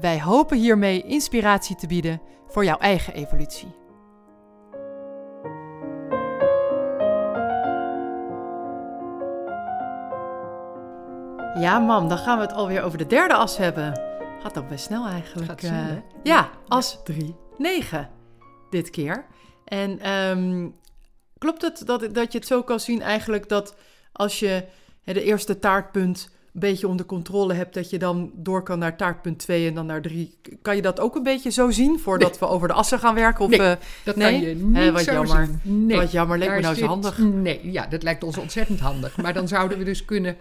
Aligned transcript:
Wij 0.00 0.20
hopen 0.20 0.58
hiermee 0.58 1.02
inspiratie 1.02 1.76
te 1.76 1.86
bieden 1.86 2.20
voor 2.46 2.64
jouw 2.64 2.78
eigen 2.78 3.14
evolutie. 3.14 3.76
Ja, 11.60 11.78
mam, 11.78 12.08
dan 12.08 12.18
gaan 12.18 12.38
we 12.38 12.44
het 12.44 12.52
alweer 12.52 12.82
over 12.82 12.98
de 12.98 13.06
derde 13.06 13.34
as 13.34 13.56
hebben. 13.56 14.00
Gaat 14.42 14.58
ook 14.58 14.68
best 14.68 14.84
snel 14.84 15.06
eigenlijk. 15.06 15.48
Gaat 15.48 15.60
snel, 15.60 15.72
hè? 15.72 15.94
Eh, 15.94 16.02
ja, 16.22 16.50
as 16.68 17.02
3, 17.04 17.36
9 17.56 18.10
dit 18.70 18.90
keer. 18.90 19.26
En 19.64 20.00
ehm, 20.00 20.68
klopt 21.38 21.62
het 21.62 21.86
dat, 21.86 22.14
dat 22.14 22.32
je 22.32 22.38
het 22.38 22.46
zo 22.46 22.62
kan 22.62 22.80
zien 22.80 23.02
eigenlijk 23.02 23.48
dat 23.48 23.76
als 24.12 24.38
je 24.38 24.64
hè, 25.02 25.12
de 25.12 25.22
eerste 25.22 25.58
taartpunt 25.58 26.36
beetje 26.58 26.88
onder 26.88 27.06
controle 27.06 27.54
hebt, 27.54 27.74
dat 27.74 27.90
je 27.90 27.98
dan 27.98 28.30
door 28.34 28.62
kan 28.62 28.78
naar 28.78 28.96
taartpunt 28.96 29.38
2 29.38 29.68
en 29.68 29.74
dan 29.74 29.86
naar 29.86 30.02
3. 30.02 30.38
Kan 30.62 30.76
je 30.76 30.82
dat 30.82 31.00
ook 31.00 31.14
een 31.16 31.22
beetje 31.22 31.50
zo 31.50 31.70
zien 31.70 31.98
voordat 32.00 32.38
we 32.38 32.46
over 32.46 32.68
de 32.68 32.74
assen 32.74 32.98
gaan 32.98 33.14
werken? 33.14 33.44
Of, 33.44 33.50
Nee, 33.50 33.60
eh, 33.60 33.76
Dat 34.04 34.16
nee? 34.16 34.30
kan 34.32 34.48
je 34.48 34.54
niet 34.54 34.76
Hè, 34.76 34.92
wat 34.92 35.02
zo 35.02 35.12
jammer. 35.12 35.48
zien. 35.62 35.86
Nee. 35.86 35.96
Wat 35.96 36.10
jammer, 36.12 36.38
leek 36.38 36.50
me 36.50 36.60
nou 36.60 36.74
zo 36.74 36.86
handig. 36.86 37.18
Nee, 37.18 37.60
ja, 37.72 37.86
dat 37.86 38.02
lijkt 38.02 38.24
ons 38.24 38.36
ontzettend 38.38 38.80
handig. 38.80 39.16
Maar 39.16 39.32
dan 39.32 39.48
zouden 39.48 39.78
we 39.78 39.84
dus 39.84 40.04
kunnen, 40.04 40.36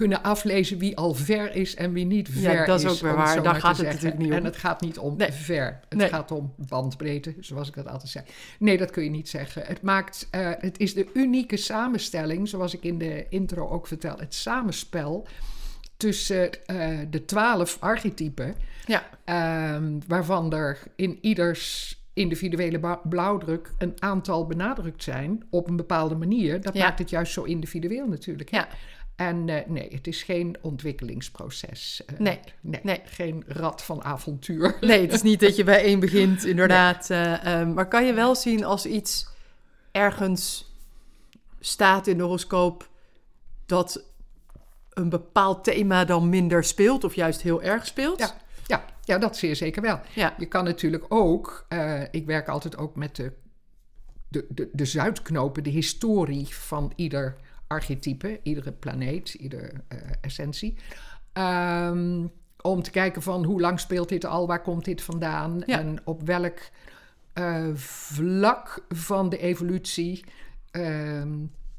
kunnen 0.00 0.22
aflezen 0.22 0.78
wie 0.78 0.96
al 0.96 1.14
ver 1.14 1.54
is 1.54 1.74
en 1.74 1.92
wie 1.92 2.04
niet 2.04 2.28
Ja, 2.32 2.40
ver 2.40 2.66
dat 2.66 2.78
is 2.78 2.84
is. 2.84 2.90
ook 2.90 2.98
weer 3.00 3.14
waar. 3.14 3.42
Daar 3.42 3.54
gaat 3.54 3.62
het 3.62 3.76
zeggen. 3.76 3.94
natuurlijk 3.94 4.22
niet 4.22 4.30
om. 4.30 4.36
En 4.36 4.44
het 4.44 4.56
gaat 4.56 4.80
niet 4.80 4.98
om 4.98 5.16
Nee. 5.16 5.32
ver. 5.32 5.80
Het 5.88 5.98
Nee. 5.98 6.08
gaat 6.08 6.30
om 6.30 6.54
bandbreedte, 6.56 7.34
zoals 7.40 7.68
ik 7.68 7.74
dat 7.74 7.88
altijd 7.88 8.10
zei. 8.10 8.24
Nee, 8.58 8.78
dat 8.78 8.90
kun 8.90 9.04
je 9.04 9.10
niet 9.10 9.28
zeggen. 9.28 9.62
Het, 9.66 9.82
maakt, 9.82 10.28
eh, 10.30 10.50
het 10.58 10.78
is 10.78 10.94
de 10.94 11.06
unieke 11.14 11.56
samenstelling, 11.56 12.48
zoals 12.48 12.74
ik 12.74 12.82
in 12.84 12.98
de 12.98 13.26
intro 13.28 13.68
ook 13.68 13.86
vertel. 13.86 14.18
Het 14.18 14.34
samenspel 14.34 15.26
tussen 15.96 16.64
eh, 16.66 16.98
de 17.10 17.24
twaalf 17.24 17.76
archetypen... 17.80 18.54
Ja, 18.86 19.08
Ehm, 19.24 19.98
waarvan 20.06 20.52
er 20.52 20.78
in 20.96 21.18
ieders 21.20 21.94
individuele 22.12 22.98
blauwdruk 23.08 23.70
een 23.78 23.94
aantal 23.98 24.46
benadrukt 24.46 25.02
zijn 25.02 25.42
op 25.50 25.68
een 25.68 25.76
bepaalde 25.76 26.14
manier. 26.14 26.60
Dat 26.60 26.74
Ja. 26.74 26.84
maakt 26.84 26.98
het 26.98 27.10
juist 27.10 27.32
zo 27.32 27.42
individueel 27.42 28.06
natuurlijk. 28.06 28.50
ja, 28.50 28.68
En 29.20 29.48
eh, 29.48 29.66
nee, 29.66 29.88
het 29.92 30.06
is 30.06 30.22
geen 30.22 30.56
ontwikkelingsproces. 30.60 32.02
Eh, 32.06 32.18
Nee, 32.18 32.40
nee, 32.60 32.80
nee. 32.82 33.00
Geen 33.04 33.44
rad 33.46 33.82
van 33.82 34.04
avontuur. 34.04 34.76
nee, 34.80 35.00
het 35.00 35.12
is 35.12 35.22
niet 35.22 35.40
dat 35.40 35.56
je 35.56 35.64
bij 35.64 35.82
één 35.82 36.00
begint, 36.00 36.44
inderdaad. 36.44 37.10
eh, 37.10 37.44
ehm, 37.44 37.72
maar 37.72 37.88
kan 37.88 38.06
je 38.06 38.12
wel 38.12 38.34
zien 38.34 38.64
als 38.64 38.86
iets 38.86 39.28
ergens 39.92 40.74
staat 41.60 42.06
in 42.06 42.16
de 42.16 42.22
horoscoop 42.22 42.88
dat 43.66 44.04
een 44.90 45.08
bepaald 45.08 45.64
thema 45.64 46.04
dan 46.04 46.28
minder 46.28 46.64
speelt 46.64 47.04
of 47.04 47.14
juist 47.14 47.42
heel 47.42 47.62
erg 47.62 47.86
speelt? 47.86 48.18
Ja, 48.18 48.34
ja, 48.66 48.84
ja, 49.04 49.18
dat 49.18 49.36
zeer 49.36 49.56
zeker 49.56 49.82
wel. 49.82 50.00
Ja. 50.14 50.34
Je 50.38 50.46
kan 50.46 50.64
natuurlijk 50.64 51.04
ook, 51.08 51.66
ik 52.10 52.26
werk 52.26 52.48
altijd 52.48 52.76
ook 52.76 52.96
met 52.96 53.16
de, 53.16 53.32
de, 54.28 54.46
de, 54.48 54.68
de 54.72 54.84
zuidknopen, 54.84 55.62
de 55.62 55.70
historie 55.70 56.54
van 56.54 56.92
ieder 56.96 57.36
archetype, 57.74 58.40
iedere 58.42 58.72
planeet, 58.72 59.34
iedere 59.34 59.72
eh, 59.88 59.98
essentie. 60.20 60.76
Ehm, 61.32 62.26
om 62.62 62.82
te 62.82 62.90
kijken 62.90 63.22
van 63.22 63.44
hoe 63.44 63.60
lang 63.60 63.80
speelt 63.80 64.08
dit 64.08 64.24
al, 64.24 64.46
waar 64.46 64.62
komt 64.62 64.84
dit 64.84 65.02
vandaan 65.02 65.62
Ja. 65.66 65.78
en 65.78 65.98
op 66.04 66.22
welk 66.26 66.58
eh, 67.32 67.68
vlak 67.74 68.84
van 68.88 69.28
de 69.28 69.38
evolutie 69.38 70.24
ehm, 70.70 71.38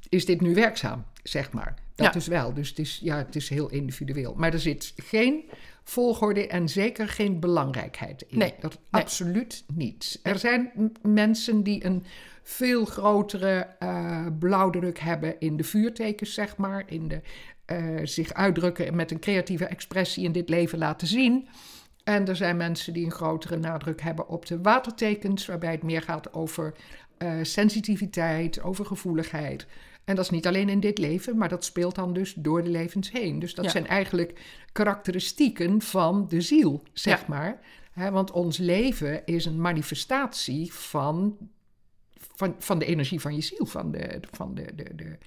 is 0.09 0.25
dit 0.25 0.41
nu 0.41 0.53
werkzaam, 0.53 1.06
zeg 1.24 1.51
maar. 1.51 1.75
Dat 1.96 2.13
Ja. 2.13 2.19
is 2.19 2.28
wel, 2.28 2.53
dus 2.53 2.69
het 2.69 2.80
is, 2.80 3.00
ja, 3.03 3.18
het 3.18 3.35
is 3.35 3.50
heel 3.50 3.69
individueel. 3.69 4.34
Maar 4.38 4.53
er 4.53 4.59
zit 4.59 4.94
geen 4.96 5.44
volgorde 5.84 6.47
en 6.47 6.69
zeker 6.69 7.07
geen 7.07 7.40
belangrijkheid 7.40 8.22
in. 8.28 8.38
Nee, 8.38 8.53
Dat 8.59 8.72
nee. 8.91 9.01
absoluut 9.03 9.63
niet. 9.74 10.19
Er 10.24 10.40
zijn 10.40 10.72
mensen 11.01 11.63
die 11.63 11.85
een 11.85 12.03
veel 12.44 12.85
grotere 12.85 13.68
eh, 13.79 14.25
blauwdruk 14.40 15.00
hebben 15.00 15.40
in 15.40 15.57
de 15.57 15.63
vuurtekens, 15.63 16.34
zeg 16.34 16.57
maar. 16.57 16.84
In 16.85 17.07
de, 17.07 17.22
eh, 17.66 17.96
zich 18.03 18.34
uitdrukken 18.34 18.88
en 18.88 18.96
met 18.96 19.12
een 19.12 19.19
creatieve 19.19 19.66
expressie 19.66 20.24
in 20.24 20.31
dit 20.31 20.50
leven 20.50 20.78
laten 20.78 21.07
zien. 21.07 21.47
En 22.03 22.28
er 22.28 22.35
zijn 22.35 22.57
mensen 22.57 22.94
die 22.94 23.06
een 23.06 23.12
grotere 23.12 23.57
nadruk 23.57 24.01
hebben 24.01 24.28
op 24.28 24.46
de 24.46 24.62
watertekens, 24.62 25.46
waarbij 25.46 25.72
het 25.72 25.84
meer 25.84 26.01
gaat 26.01 26.34
over 26.34 26.74
eh, 27.18 27.34
sensitiviteit, 27.41 28.62
over 28.62 28.85
gevoeligheid. 28.85 29.68
En 30.03 30.16
dat 30.16 30.25
is 30.25 30.31
niet 30.31 30.47
alleen 30.47 30.69
in 30.69 30.80
dit 30.80 30.97
leven, 30.97 31.38
maar 31.38 31.50
dat 31.50 31.66
speelt 31.66 31.96
dan 31.96 32.13
dus 32.13 32.34
door 32.34 32.63
de 32.63 32.69
levens 32.69 33.12
heen. 33.12 33.40
Dus 33.40 33.53
dat 33.56 33.66
Ja. 33.66 33.72
zijn 33.72 33.88
eigenlijk 33.88 34.40
karakteristieken 34.72 35.81
van 35.81 36.25
de 36.30 36.41
ziel, 36.41 36.84
zeg 36.94 37.19
Ja. 37.19 37.25
maar. 37.28 37.59
Want 38.12 38.31
ons 38.31 38.57
leven 38.57 39.25
is 39.25 39.46
een 39.46 39.62
manifestatie 39.62 40.74
van, 40.74 41.38
van, 42.35 42.55
van 42.59 42.79
de 42.79 42.85
energie 42.85 43.21
van 43.21 43.35
je 43.35 43.41
ziel, 43.41 43.65
van 43.65 43.91
de, 43.91 44.19
van 44.31 44.53
de, 44.55 44.75
de, 44.75 44.95
de, 44.95 45.17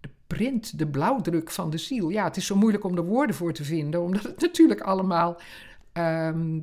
de 0.00 0.08
print, 0.26 0.78
de 0.78 0.86
blauwdruk 0.86 1.50
van 1.50 1.70
de 1.70 1.78
ziel. 1.78 2.08
Ja, 2.08 2.24
het 2.24 2.36
is 2.36 2.46
zo 2.46 2.56
moeilijk 2.56 2.84
om 2.84 2.96
er 2.96 3.04
woorden 3.04 3.36
voor 3.36 3.52
te 3.52 3.64
vinden, 3.64 4.02
omdat 4.02 4.22
het 4.22 4.40
natuurlijk 4.40 4.80
allemaal 4.80 5.40
ehm, 5.92 6.60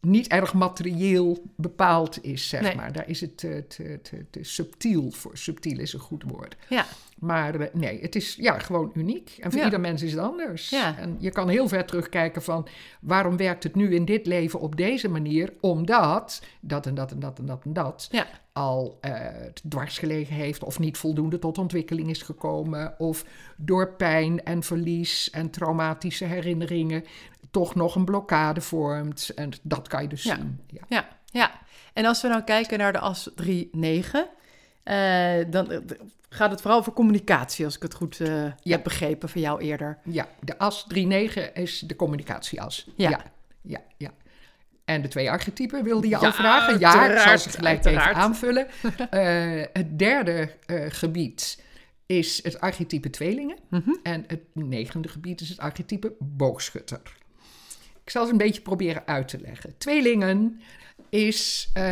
niet 0.00 0.26
erg 0.28 0.54
materieel 0.54 1.42
bepaald 1.56 2.24
is, 2.24 2.48
zeg 2.48 2.60
Nee. 2.60 2.74
maar. 2.74 2.92
Daar 2.92 3.08
is 3.08 3.20
het 3.20 3.36
te, 3.36 3.64
te, 3.68 3.98
te, 4.02 4.24
te 4.30 4.38
subtiel 4.44 5.10
voor. 5.10 5.36
Subtiel 5.38 5.78
is 5.78 5.92
een 5.92 6.00
goed 6.00 6.22
woord. 6.26 6.56
Ja. 6.68 6.86
Maar 7.18 7.54
eh, 7.54 7.74
nee, 7.74 8.00
het 8.00 8.14
is 8.14 8.34
ja, 8.34 8.58
gewoon 8.58 8.90
uniek. 8.94 9.36
En 9.40 9.50
voor 9.50 9.58
Ja. 9.58 9.64
ieder 9.64 9.80
mens 9.80 10.02
is 10.02 10.10
het 10.10 10.20
anders. 10.20 10.70
Ja. 10.70 10.98
En 10.98 11.16
je 11.18 11.30
kan 11.30 11.48
heel 11.48 11.68
ver 11.68 11.84
terugkijken 11.84 12.42
van... 12.42 12.68
waarom 13.00 13.36
werkt 13.36 13.62
het 13.62 13.74
nu 13.74 13.94
in 13.94 14.04
dit 14.04 14.26
leven 14.26 14.60
op 14.60 14.76
deze 14.76 15.08
manier? 15.08 15.52
Omdat 15.60 16.42
dat 16.60 16.86
en 16.86 16.94
dat 16.94 17.10
en 17.10 17.18
dat 17.20 17.38
en 17.38 17.46
dat 17.46 17.64
en 17.64 17.72
dat... 17.72 18.08
Ja. 18.10 18.26
al 18.52 18.98
eh, 19.00 19.12
het 19.20 19.62
dwars 19.68 19.98
gelegen 19.98 20.34
heeft... 20.34 20.64
of 20.64 20.78
niet 20.78 20.96
voldoende 20.98 21.38
tot 21.38 21.58
ontwikkeling 21.58 22.10
is 22.10 22.22
gekomen... 22.22 22.94
of 22.98 23.24
door 23.56 23.92
pijn 23.92 24.44
en 24.44 24.62
verlies 24.62 25.30
en 25.30 25.50
traumatische 25.50 26.24
herinneringen... 26.24 27.04
toch 27.56 27.74
nog 27.74 27.94
een 27.94 28.04
blokkade 28.04 28.60
vormt. 28.60 29.30
En 29.34 29.52
dat 29.62 29.88
kan 29.88 30.02
je 30.02 30.08
dus 30.08 30.22
Ja. 30.22 30.34
zien. 30.34 30.60
Ja. 30.66 30.82
Ja, 30.88 31.08
ja. 31.24 31.50
En 31.92 32.04
als 32.04 32.22
we 32.22 32.28
nou 32.28 32.42
kijken 32.42 32.78
naar 32.78 32.92
de 32.92 32.98
as 32.98 33.30
3-9, 33.34 34.28
eh, 34.82 35.34
dan 35.50 35.70
eh, 35.70 35.78
gaat 36.28 36.50
het 36.50 36.60
vooral 36.60 36.78
over 36.78 36.92
communicatie, 36.92 37.64
als 37.64 37.76
ik 37.76 37.82
het 37.82 37.94
goed 37.94 38.20
eh, 38.20 38.44
heb 38.62 38.82
begrepen 38.82 39.28
van 39.28 39.40
jou 39.40 39.60
eerder. 39.60 39.98
Ja, 40.04 40.28
de 40.40 40.58
as 40.58 40.86
3-9 40.88 41.52
is 41.54 41.78
de 41.78 41.96
communicatieas. 41.96 42.88
Ja. 42.96 43.20
ja, 43.62 43.80
ja. 43.96 44.10
En 44.84 45.02
de 45.02 45.08
twee 45.08 45.30
archetypen 45.30 45.84
wilde 45.84 46.08
je 46.08 46.18
Ja, 46.20 46.26
al 46.26 46.32
vragen? 46.32 46.78
Ja, 46.78 47.10
ik 47.10 47.18
zal 47.18 47.38
ze 47.38 47.50
gelijk 47.50 47.84
even 47.84 48.14
aanvullen. 48.14 48.66
Het 49.72 49.98
derde 49.98 50.50
gebied 50.88 51.64
is 52.06 52.42
het 52.42 52.60
archetype 52.60 53.10
tweelingen. 53.10 53.56
Mhm. 53.68 53.90
En 54.02 54.24
het 54.26 54.42
negende 54.52 55.08
gebied 55.08 55.40
is 55.40 55.48
het 55.48 55.58
archetype 55.58 56.12
boogschutter. 56.18 57.00
Ik 58.06 58.12
zal 58.12 58.26
ze 58.26 58.32
een 58.32 58.38
beetje 58.38 58.60
proberen 58.60 59.06
uit 59.06 59.28
te 59.28 59.40
leggen. 59.40 59.74
Tweelingen 59.78 60.60
is 61.08 61.70
eh, 61.72 61.82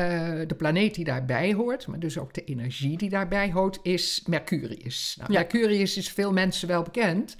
de 0.47 0.55
planeet 0.57 0.95
die 0.95 1.05
daarbij 1.05 1.53
hoort, 1.53 1.87
maar 1.87 1.99
dus 1.99 2.19
ook 2.19 2.35
de 2.35 2.45
energie 2.45 2.97
die 2.97 3.09
daarbij 3.11 3.53
hoort, 3.53 3.79
is 3.83 4.23
Mercurius. 4.27 5.15
Nou, 5.19 5.33
Ja. 5.33 5.39
Mercurius 5.39 5.97
is 5.97 6.09
veel 6.09 6.33
mensen 6.33 6.69
wel 6.69 6.83
bekend. 6.83 7.37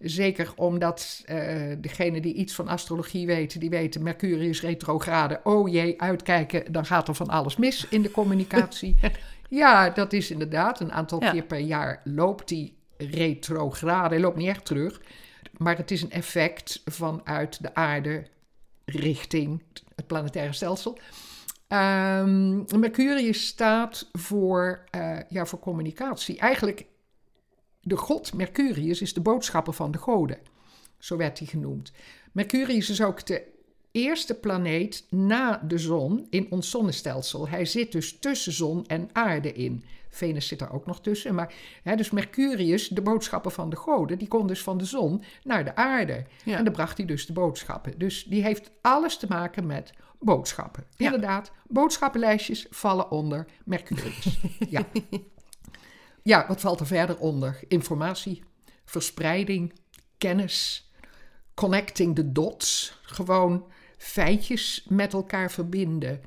Zeker 0.00 0.52
omdat 0.56 1.22
eh 1.24 1.72
degene 1.80 2.20
die 2.20 2.34
iets 2.34 2.54
van 2.54 2.68
astrologie 2.68 3.26
weten, 3.26 3.60
die 3.60 3.70
weten 3.70 4.02
Mercurius 4.02 4.60
retrograde. 4.60 5.40
Oh 5.44 5.72
jee, 5.72 6.00
uitkijken, 6.00 6.72
dan 6.72 6.86
gaat 6.86 7.08
er 7.08 7.14
van 7.14 7.28
alles 7.28 7.56
mis 7.56 7.86
in 7.90 8.02
de 8.02 8.10
communicatie. 8.10 8.96
ja, 9.48 9.90
dat 9.90 10.12
is 10.12 10.30
inderdaad. 10.30 10.80
Een 10.80 10.92
aantal 10.92 11.22
Ja. 11.22 11.30
keer 11.30 11.42
per 11.42 11.58
jaar 11.58 12.00
loopt 12.04 12.48
die 12.48 12.74
retrograde. 12.96 14.08
Hij 14.14 14.20
loopt 14.20 14.36
niet 14.36 14.48
echt 14.48 14.64
terug. 14.64 15.00
Maar 15.56 15.76
het 15.76 15.90
is 15.90 16.02
een 16.02 16.10
effect 16.10 16.82
vanuit 16.84 17.62
de 17.62 17.74
aarde 17.74 18.26
richting 18.84 19.62
het 19.94 20.06
planetaire 20.06 20.52
stelsel. 20.52 20.98
Ehm, 21.68 22.78
Mercurius 22.78 23.46
staat 23.46 24.08
voor, 24.12 24.84
eh, 24.90 25.18
ja, 25.28 25.46
voor 25.46 25.58
communicatie. 25.58 26.38
Eigenlijk, 26.38 26.86
de 27.80 27.96
god 27.96 28.34
Mercurius 28.34 29.00
is 29.00 29.14
de 29.14 29.20
boodschapper 29.20 29.72
van 29.72 29.90
de 29.90 29.98
goden. 29.98 30.38
Zo 30.98 31.16
werd 31.16 31.38
hij 31.38 31.48
genoemd. 31.48 31.92
Mercurius 32.32 32.90
is 32.90 33.02
ook 33.02 33.26
de 33.26 33.53
eerste 33.94 34.34
planeet 34.34 35.06
na 35.10 35.62
de 35.66 35.78
zon 35.78 36.26
in 36.30 36.46
ons 36.50 36.70
zonnestelsel. 36.70 37.48
Hij 37.48 37.64
zit 37.64 37.92
dus 37.92 38.18
tussen 38.18 38.52
zon 38.52 38.86
en 38.86 39.08
aarde 39.12 39.52
in. 39.52 39.84
Venus 40.08 40.48
zit 40.48 40.60
er 40.60 40.72
ook 40.72 40.86
nog 40.86 41.00
tussen. 41.00 41.34
Maar, 41.34 41.54
hè, 41.82 41.96
dus 41.96 42.10
Mercurius, 42.10 42.88
de 42.88 43.02
boodschappen 43.02 43.52
van 43.52 43.70
de 43.70 43.76
goden, 43.76 44.18
die 44.18 44.28
kon 44.28 44.46
dus 44.46 44.62
van 44.62 44.78
de 44.78 44.84
zon 44.84 45.22
naar 45.42 45.64
de 45.64 45.76
aarde. 45.76 46.24
Ja. 46.44 46.58
En 46.58 46.64
dan 46.64 46.72
bracht 46.72 46.96
hij 46.96 47.06
dus 47.06 47.26
de 47.26 47.32
boodschappen. 47.32 47.98
Dus 47.98 48.24
die 48.24 48.42
heeft 48.42 48.70
alles 48.80 49.16
te 49.16 49.26
maken 49.28 49.66
met 49.66 49.92
boodschappen. 50.18 50.84
Ja. 50.96 51.04
Inderdaad, 51.04 51.52
boodschappenlijstjes 51.66 52.66
vallen 52.70 53.10
onder 53.10 53.46
Mercurius. 53.64 54.38
ja. 54.68 54.86
ja, 56.22 56.44
wat 56.48 56.60
valt 56.60 56.80
er 56.80 56.86
verder 56.86 57.18
onder? 57.18 57.60
Informatie, 57.68 58.42
verspreiding, 58.84 59.72
kennis, 60.18 60.90
connecting 61.54 62.14
the 62.14 62.32
dots. 62.32 62.98
Gewoon 63.02 63.72
feitjes 64.04 64.84
met 64.88 65.12
elkaar 65.12 65.50
verbinden. 65.50 66.20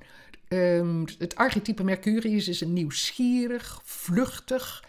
Ehm, 0.48 1.06
het 1.18 1.36
archetype 1.36 1.84
Mercurius 1.84 2.48
is 2.48 2.62
een 2.62 2.74
nieuwsgierig, 2.74 3.82
vluchtig, 3.84 4.84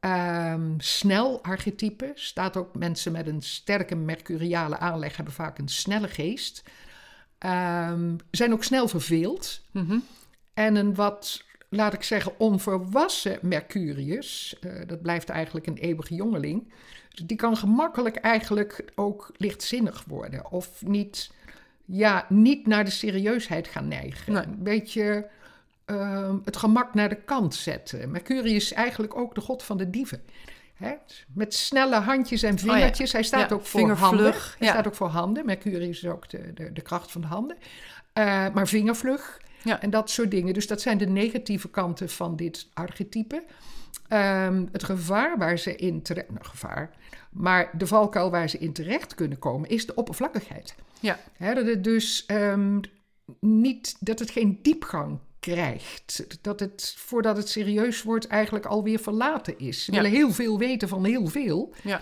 ehm, 0.00 0.78
snel 0.78 1.42
archetype. 1.42 2.12
Staat 2.14 2.56
ook 2.56 2.74
mensen 2.74 3.12
met 3.12 3.26
een 3.26 3.42
sterke 3.42 3.94
mercuriale 3.94 4.78
aanleg 4.78 5.16
hebben 5.16 5.34
vaak 5.34 5.58
een 5.58 5.68
snelle 5.68 6.08
geest. 6.08 6.62
Ehm, 7.38 8.16
zijn 8.30 8.52
ook 8.52 8.64
snel 8.64 8.88
verveeld. 8.88 9.60
Mhm. 9.70 9.98
En 10.54 10.74
een 10.74 10.94
wat, 10.94 11.44
laat 11.68 11.92
ik 11.92 12.02
zeggen, 12.02 12.38
onvolwassen 12.38 13.38
Mercurius, 13.42 14.56
eh, 14.60 14.72
dat 14.86 15.02
blijft 15.02 15.28
eigenlijk 15.28 15.66
een 15.66 15.78
eeuwige 15.78 16.14
jongeling, 16.14 16.72
die 17.24 17.36
kan 17.36 17.56
gemakkelijk 17.56 18.16
eigenlijk 18.16 18.84
ook 18.94 19.30
lichtzinnig 19.36 20.04
worden. 20.06 20.50
Of 20.50 20.82
niet, 20.84 21.30
ja, 21.92 22.26
niet 22.28 22.66
naar 22.66 22.84
de 22.84 22.90
serieusheid 22.90 23.68
gaan 23.68 23.88
neigen. 23.88 24.32
Nee. 24.32 24.42
Een 24.42 24.62
beetje 24.62 25.26
ehm, 25.84 26.36
het 26.44 26.56
gemak 26.56 26.94
naar 26.94 27.08
de 27.08 27.22
kant 27.24 27.54
zetten. 27.54 28.10
Mercurius 28.10 28.64
is 28.64 28.72
eigenlijk 28.72 29.16
ook 29.16 29.34
de 29.34 29.40
god 29.40 29.62
van 29.62 29.76
de 29.76 29.90
dieven. 29.90 30.22
Hè? 30.74 30.94
Met 31.32 31.54
snelle 31.54 31.96
handjes 31.96 32.42
en 32.42 32.58
vingertjes. 32.58 33.12
Hij 33.12 33.22
staat 33.22 33.48
Ja, 33.48 33.54
ook 33.54 33.66
voor 33.66 33.80
vingervlug, 33.80 34.08
handen. 34.08 34.32
Hij 34.32 34.66
ja. 34.66 34.72
staat 34.72 34.86
ook 34.86 34.94
voor 34.94 35.08
handen. 35.08 35.46
Mercurius 35.46 36.02
is 36.02 36.10
ook 36.10 36.28
de, 36.28 36.52
de, 36.54 36.72
de 36.72 36.80
kracht 36.80 37.12
van 37.12 37.20
de 37.20 37.26
handen. 37.26 37.56
Eh, 38.12 38.24
maar 38.54 38.68
vingervlug 38.68 39.40
en 39.80 39.90
dat 39.90 40.10
soort 40.10 40.30
dingen. 40.30 40.54
Dus 40.54 40.66
dat 40.66 40.80
zijn 40.80 40.98
de 40.98 41.06
negatieve 41.06 41.68
kanten 41.68 42.08
van 42.08 42.36
dit 42.36 42.66
archetype. 42.74 43.44
Ehm, 44.08 44.66
het 44.72 44.84
gevaar 44.84 45.38
waar 45.38 45.58
ze 45.58 45.76
in 45.76 46.02
terecht... 46.02 46.30
Nou, 46.30 46.44
gevaar. 46.44 46.90
Maar 47.30 47.70
de 47.72 47.86
valkuil 47.86 48.30
waar 48.30 48.48
ze 48.48 48.58
in 48.58 48.72
terecht 48.72 49.14
kunnen 49.14 49.38
komen... 49.38 49.68
is 49.68 49.86
de 49.86 49.94
oppervlakkigheid. 49.94 50.74
Ja. 51.02 51.18
Dat 51.54 51.66
het 51.66 51.84
dus 51.84 52.26
ehm, 52.26 52.80
niet... 53.40 53.96
dat 54.00 54.18
het 54.18 54.30
geen 54.30 54.58
diepgang 54.62 55.18
krijgt. 55.40 56.26
Dat 56.40 56.60
het, 56.60 56.94
voordat 56.98 57.36
het 57.36 57.48
serieus 57.48 58.02
wordt, 58.02 58.26
eigenlijk 58.26 58.66
alweer 58.66 58.98
verlaten 58.98 59.58
is. 59.58 59.84
Ze 59.84 59.92
Ja. 59.92 59.96
willen 60.02 60.16
heel 60.16 60.32
veel 60.32 60.58
weten 60.58 60.88
van 60.88 61.04
heel 61.04 61.26
veel... 61.26 61.74
Ja. 61.82 62.00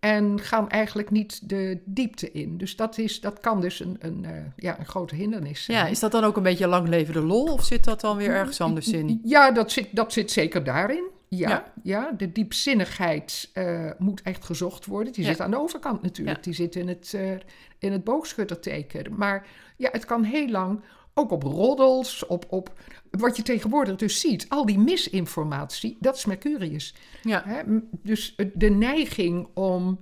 En 0.00 0.40
gaan 0.40 0.68
eigenlijk 0.68 1.10
niet 1.10 1.48
de 1.48 1.82
diepte 1.84 2.32
in. 2.32 2.58
Dus 2.58 2.76
dat, 2.76 2.98
is, 2.98 3.20
dat 3.20 3.40
kan 3.40 3.60
dus 3.60 3.80
een, 3.80 3.96
een, 3.98 4.24
eh, 4.24 4.32
ja, 4.56 4.78
een 4.78 4.86
grote 4.86 5.14
hindernis 5.14 5.64
zijn. 5.64 5.78
ja, 5.78 5.86
is 5.86 5.98
dat 5.98 6.12
dan 6.12 6.24
ook 6.24 6.36
een 6.36 6.42
beetje 6.42 6.66
lang 6.66 6.88
leven 6.88 7.14
de 7.14 7.22
lol? 7.22 7.44
Of 7.44 7.64
zit 7.64 7.84
dat 7.84 8.00
dan 8.00 8.16
weer 8.16 8.30
ergens 8.30 8.60
anders 8.60 8.88
in? 8.88 9.20
Ja, 9.24 9.50
dat 9.50 9.72
zit, 9.72 9.88
dat 9.92 10.12
zit 10.12 10.30
zeker 10.30 10.64
daarin. 10.64 11.04
Ja, 11.36 11.48
Ja. 11.48 11.72
ja. 11.82 12.12
de 12.16 12.32
diepzinnigheid 12.32 13.50
eh, 13.52 13.90
moet 13.98 14.22
echt 14.22 14.44
gezocht 14.44 14.86
worden. 14.86 15.12
Die 15.12 15.24
Ja. 15.24 15.30
zit 15.30 15.40
aan 15.40 15.50
de 15.50 15.58
overkant 15.58 16.02
natuurlijk. 16.02 16.36
Ja. 16.36 16.42
Die 16.42 16.54
zit 16.54 16.74
in 16.76 16.88
het, 16.88 17.14
eh, 17.14 17.30
in 17.78 17.92
het 17.92 18.04
boogschutterteken. 18.04 19.14
Maar 19.16 19.46
ja, 19.76 19.88
het 19.92 20.04
kan 20.04 20.22
heel 20.24 20.48
lang 20.48 20.82
ook 21.14 21.30
op 21.30 21.42
roddels, 21.42 22.26
op, 22.26 22.44
op 22.48 22.72
wat 23.10 23.36
je 23.36 23.42
tegenwoordig 23.42 23.96
dus 23.96 24.20
ziet. 24.20 24.46
Al 24.48 24.66
die 24.66 24.78
misinformatie, 24.78 25.96
dat 26.00 26.16
is 26.16 26.24
Mercurius. 26.24 26.94
Ja. 27.22 27.42
Hè? 27.46 27.62
Dus 28.02 28.36
de 28.54 28.70
neiging 28.70 29.48
om 29.54 30.00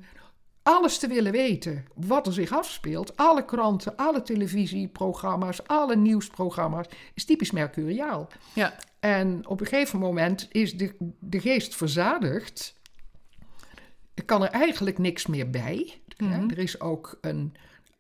alles 0.63 0.99
te 0.99 1.07
willen 1.09 1.33
weten 1.33 1.85
wat 1.95 2.27
er 2.27 2.33
zich 2.33 2.53
afspeelt. 2.53 3.17
Alle 3.17 3.45
kranten, 3.45 3.97
alle 3.97 4.23
televisieprogramma's, 4.23 5.67
alle 5.67 5.97
nieuwsprogramma's 5.97 6.87
is 7.15 7.25
typisch 7.25 7.51
Mercuriaal. 7.51 8.29
Ja. 8.53 8.75
En 9.01 9.47
op 9.47 9.61
een 9.61 9.67
gegeven 9.67 9.99
moment 9.99 10.49
is 10.51 10.77
de, 10.77 10.95
de 11.21 11.41
geest 11.41 11.77
verzadigd. 11.77 12.75
Er 14.15 14.25
kan 14.25 14.43
er 14.43 14.51
eigenlijk 14.51 14.99
niks 14.99 15.27
meer 15.27 15.51
bij. 15.51 16.01
Mhm. 16.17 16.51
Er 16.51 16.59
is 16.59 16.81
ook 16.81 17.19
een. 17.21 17.55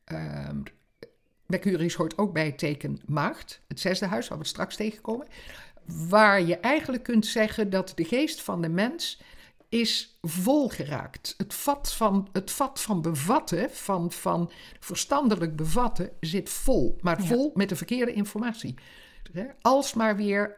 ehm 0.04 0.60
Mercurius 1.46 1.94
hoort 1.94 2.18
ook 2.18 2.32
bij 2.32 2.46
het 2.46 2.58
teken 2.58 3.00
maagd, 3.06 3.60
het 3.68 3.80
zesde 3.80 4.06
huis, 4.06 4.28
waar 4.28 4.38
we 4.38 4.42
het 4.42 4.52
straks 4.52 4.76
tegenkomen. 4.76 5.26
Waar 6.08 6.42
je 6.42 6.56
eigenlijk 6.56 7.02
kunt 7.02 7.26
zeggen 7.26 7.70
dat 7.70 7.92
de 7.94 8.04
geest 8.04 8.42
van 8.42 8.62
de 8.62 8.68
mens 8.68 9.20
is 9.68 10.18
volgeraakt. 10.22 11.34
Het 11.36 11.54
vat 11.54 11.92
van, 11.92 12.28
het 12.32 12.50
vat 12.50 12.80
van 12.80 13.02
bevatten, 13.02 13.70
van, 13.70 14.12
van 14.12 14.50
verstandelijk 14.80 15.56
bevatten, 15.56 16.10
zit 16.20 16.48
vol. 16.50 16.98
Maar 17.00 17.20
Ja. 17.22 17.26
vol 17.26 17.50
met 17.54 17.68
de 17.68 17.76
verkeerde 17.76 18.12
informatie. 18.12 18.74
Hè, 19.32 19.44
Alsmaar 19.60 20.16
weer 20.16 20.54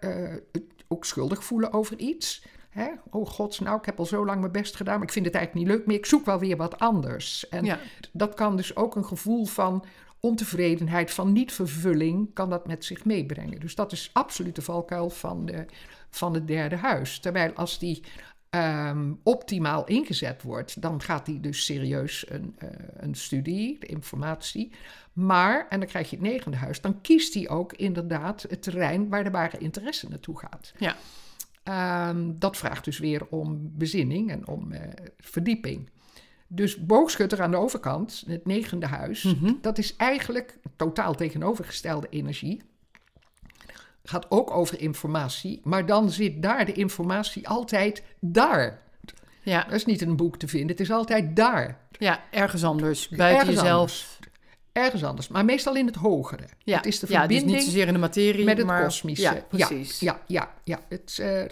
het 0.52 0.62
ook 0.88 1.04
schuldig 1.04 1.44
voelen 1.44 1.72
over 1.72 1.98
iets. 1.98 2.44
Hè? 2.70 2.88
Oh 3.10 3.26
god, 3.26 3.60
nou, 3.60 3.78
ik 3.78 3.84
heb 3.84 3.98
al 3.98 4.06
zo 4.06 4.24
lang 4.24 4.40
mijn 4.40 4.52
best 4.52 4.76
gedaan, 4.76 4.94
maar 4.98 5.06
ik 5.06 5.12
vind 5.12 5.26
het 5.26 5.34
eigenlijk 5.34 5.66
niet 5.66 5.76
leuk 5.76 5.86
meer. 5.86 5.96
Ik 5.96 6.06
zoek 6.06 6.24
wel 6.24 6.38
weer 6.38 6.56
wat 6.56 6.78
anders. 6.78 7.48
En 7.48 7.64
Ja. 7.64 7.78
dat 8.12 8.34
kan 8.34 8.56
dus 8.56 8.76
ook 8.76 8.96
een 8.96 9.04
gevoel 9.04 9.44
van 9.46 9.84
ontevredenheid, 10.20 11.10
van 11.10 11.32
niet-vervulling, 11.32 12.34
kan 12.34 12.50
dat 12.50 12.66
met 12.66 12.84
zich 12.84 13.04
meebrengen. 13.04 13.60
Dus 13.60 13.74
dat 13.74 13.92
is 13.92 14.10
absoluut 14.12 14.54
de 14.54 14.62
valkuil 14.62 15.10
van, 15.10 15.46
de, 15.46 15.66
van 16.10 16.34
het 16.34 16.46
derde 16.46 16.76
huis. 16.76 17.20
Terwijl 17.20 17.52
als 17.52 17.78
die 17.78 18.04
ehm, 18.50 19.12
optimaal 19.22 19.84
ingezet 19.86 20.42
wordt, 20.42 20.82
dan 20.82 21.02
gaat 21.02 21.26
die 21.26 21.40
dus 21.40 21.64
serieus 21.64 22.30
een, 22.30 22.54
eh, 22.58 22.68
een 22.96 23.14
studie, 23.14 23.78
de 23.78 23.86
informatie. 23.86 24.72
Maar, 25.12 25.66
en 25.68 25.80
dan 25.80 25.88
krijg 25.88 26.10
je 26.10 26.16
het 26.16 26.24
negende 26.24 26.56
huis, 26.56 26.80
dan 26.80 27.00
kiest 27.00 27.34
hij 27.34 27.48
ook 27.48 27.72
inderdaad 27.72 28.42
het 28.48 28.62
terrein 28.62 29.08
waar 29.08 29.24
de 29.24 29.30
ware 29.30 29.58
interesse 29.58 30.08
naartoe 30.08 30.38
gaat. 30.38 30.72
Ja. 30.78 30.96
Ehm, 31.62 32.32
dat 32.38 32.56
vraagt 32.56 32.84
dus 32.84 32.98
weer 32.98 33.26
om 33.28 33.70
bezinning 33.76 34.30
en 34.30 34.46
om 34.46 34.72
eh, 34.72 34.80
verdieping. 35.18 35.90
Dus 36.46 36.84
boogschutter 36.84 37.42
aan 37.42 37.50
de 37.50 37.56
overkant, 37.56 38.24
het 38.26 38.46
negende 38.46 38.86
huis, 38.86 39.22
Mhm. 39.22 39.52
dat 39.60 39.78
is 39.78 39.96
eigenlijk 39.96 40.58
totaal 40.76 41.14
tegenovergestelde 41.14 42.06
energie. 42.10 42.62
Gaat 44.02 44.30
ook 44.30 44.50
over 44.50 44.80
informatie, 44.80 45.60
maar 45.64 45.86
dan 45.86 46.10
zit 46.10 46.42
daar 46.42 46.64
de 46.64 46.72
informatie 46.72 47.48
altijd 47.48 48.02
daar. 48.20 48.82
Ja. 49.42 49.64
Dat 49.64 49.72
is 49.72 49.84
niet 49.84 50.02
in 50.02 50.08
een 50.08 50.16
boek 50.16 50.36
te 50.38 50.48
vinden, 50.48 50.68
het 50.70 50.80
is 50.80 50.90
altijd 50.90 51.36
daar. 51.36 51.78
ja, 51.98 52.20
ergens 52.30 52.64
anders. 52.64 53.08
Buiten 53.08 53.38
Ergens 53.38 53.60
jezelf. 53.60 53.78
anders. 53.80 54.18
Ergens 54.72 55.04
anders, 55.04 55.28
maar 55.28 55.44
meestal 55.44 55.76
in 55.76 55.86
het 55.86 55.94
hogere. 55.94 56.44
Ja. 56.58 56.76
Het 56.76 56.86
is 56.86 56.98
de 56.98 57.06
ja, 57.08 57.12
dus 57.12 57.20
verbinding 57.20 57.52
niet 57.52 57.62
zozeer 57.64 57.86
in 57.86 57.92
de 57.92 57.98
materie, 57.98 58.44
met 58.44 58.58
het 58.58 58.66
maar... 58.66 58.84
kosmische. 58.84 59.22
Ja, 59.22 59.44
precies. 59.48 60.00
Ja, 60.00 60.20
ja, 60.26 60.52
ja. 60.64 60.80
Het, 60.88 61.18
eh, 61.20 61.42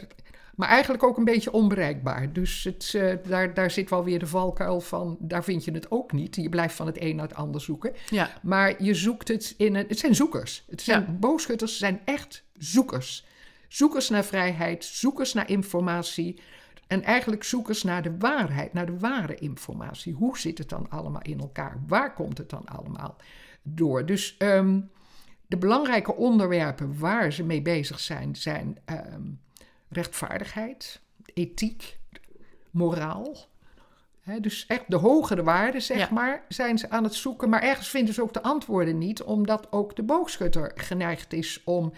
maar 0.59 0.69
eigenlijk 0.69 1.03
ook 1.03 1.17
een 1.17 1.25
beetje 1.25 1.53
onbereikbaar. 1.53 2.33
Dus 2.33 2.65
het, 2.65 2.93
eh, 2.95 3.15
daar, 3.29 3.55
daar 3.55 3.71
zit 3.71 3.91
wel 3.91 4.05
weer 4.05 4.19
de 4.19 4.27
valkuil 4.27 4.81
van. 4.81 5.17
Daar 5.21 5.45
vind 5.45 5.65
je 5.65 5.71
het 5.71 5.91
ook 5.91 6.12
niet. 6.12 6.37
Je 6.37 6.49
blijft 6.49 6.75
van 6.75 6.87
het 6.87 7.00
een 7.00 7.17
naar 7.17 7.29
het 7.29 7.37
ander 7.37 7.61
zoeken. 7.61 7.93
Ja. 8.11 8.31
Maar 8.43 8.83
je 8.83 8.95
zoekt 8.95 9.29
het 9.29 9.55
in 9.57 9.75
een. 9.75 9.85
Het 9.88 9.99
zijn 9.99 10.15
zoekers. 10.15 10.65
Het 10.71 10.81
zijn 10.83 11.00
Ja. 11.00 11.12
boogschutters 11.12 11.79
zijn 11.79 12.00
echt 12.05 12.45
zoekers. 12.53 13.27
Zoekers 13.69 14.09
naar 14.09 14.25
vrijheid, 14.25 14.85
zoekers 14.85 15.33
naar 15.33 15.50
informatie. 15.50 16.41
En 16.87 17.03
eigenlijk 17.03 17.45
zoekers 17.45 17.83
naar 17.83 18.03
de 18.03 18.17
waarheid, 18.19 18.73
naar 18.73 18.87
de 18.87 18.99
ware 18.99 19.35
informatie. 19.35 20.12
Hoe 20.12 20.38
zit 20.38 20.59
het 20.59 20.69
dan 20.69 20.91
allemaal 20.91 21.23
in 21.23 21.41
elkaar? 21.41 21.83
Waar 21.87 22.15
komt 22.15 22.38
het 22.38 22.50
dan 22.50 22.67
allemaal 22.67 23.17
door? 23.62 24.07
Dus 24.07 24.37
ehm, 24.38 24.81
de 25.47 25.57
belangrijke 25.57 26.15
onderwerpen 26.15 26.99
waar 26.99 27.33
ze 27.33 27.45
mee 27.45 27.62
bezig 27.62 28.00
zijn, 28.00 28.37
zijn 28.37 28.79
ehm, 28.85 29.23
rechtvaardigheid, 29.88 31.00
ethiek, 31.35 31.99
moraal. 32.71 33.37
Dus 34.40 34.66
echt 34.66 34.85
de 34.87 34.97
hogere 34.97 35.42
waarden, 35.42 35.83
zeg 35.83 35.99
Ja. 35.99 36.09
maar, 36.12 36.45
zijn 36.49 36.78
ze 36.78 36.90
aan 36.90 37.04
het 37.04 37.14
zoeken. 37.14 37.49
Maar 37.49 37.62
ergens 37.62 37.88
vinden 37.88 38.14
ze 38.14 38.23
ook 38.23 38.33
de 38.33 38.42
antwoorden 38.42 38.99
niet, 38.99 39.23
omdat 39.23 39.73
ook 39.73 39.97
de 39.97 40.02
boogschutter 40.02 40.73
geneigd 40.75 41.33
is 41.33 41.61
om 41.64 41.92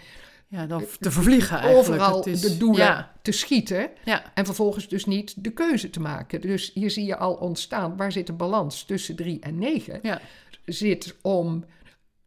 Ja, 0.47 0.65
dan 0.65 0.83
te 0.99 1.11
vervliegen 1.11 1.57
eigenlijk. 1.57 1.87
overal 1.89 2.17
Het 2.17 2.25
is- 2.25 2.41
de 2.41 2.57
doelen 2.57 2.85
Ja, 2.85 3.11
te 3.21 3.31
schieten. 3.31 3.89
ja, 4.03 4.23
En 4.33 4.45
vervolgens 4.45 4.87
dus 4.87 5.05
niet 5.05 5.43
de 5.43 5.51
keuze 5.51 5.89
te 5.89 5.99
maken. 5.99 6.41
Dus 6.41 6.71
hier 6.73 6.91
zie 6.91 7.05
je 7.05 7.17
al 7.17 7.33
ontstaan, 7.33 7.97
waar 7.97 8.11
zit 8.11 8.27
de 8.27 8.33
balans 8.33 8.83
tussen 8.83 9.15
3 9.15 9.39
en 9.39 9.57
9? 9.57 9.99
ja. 10.01 10.21
Zit 10.65 11.15
om 11.21 11.65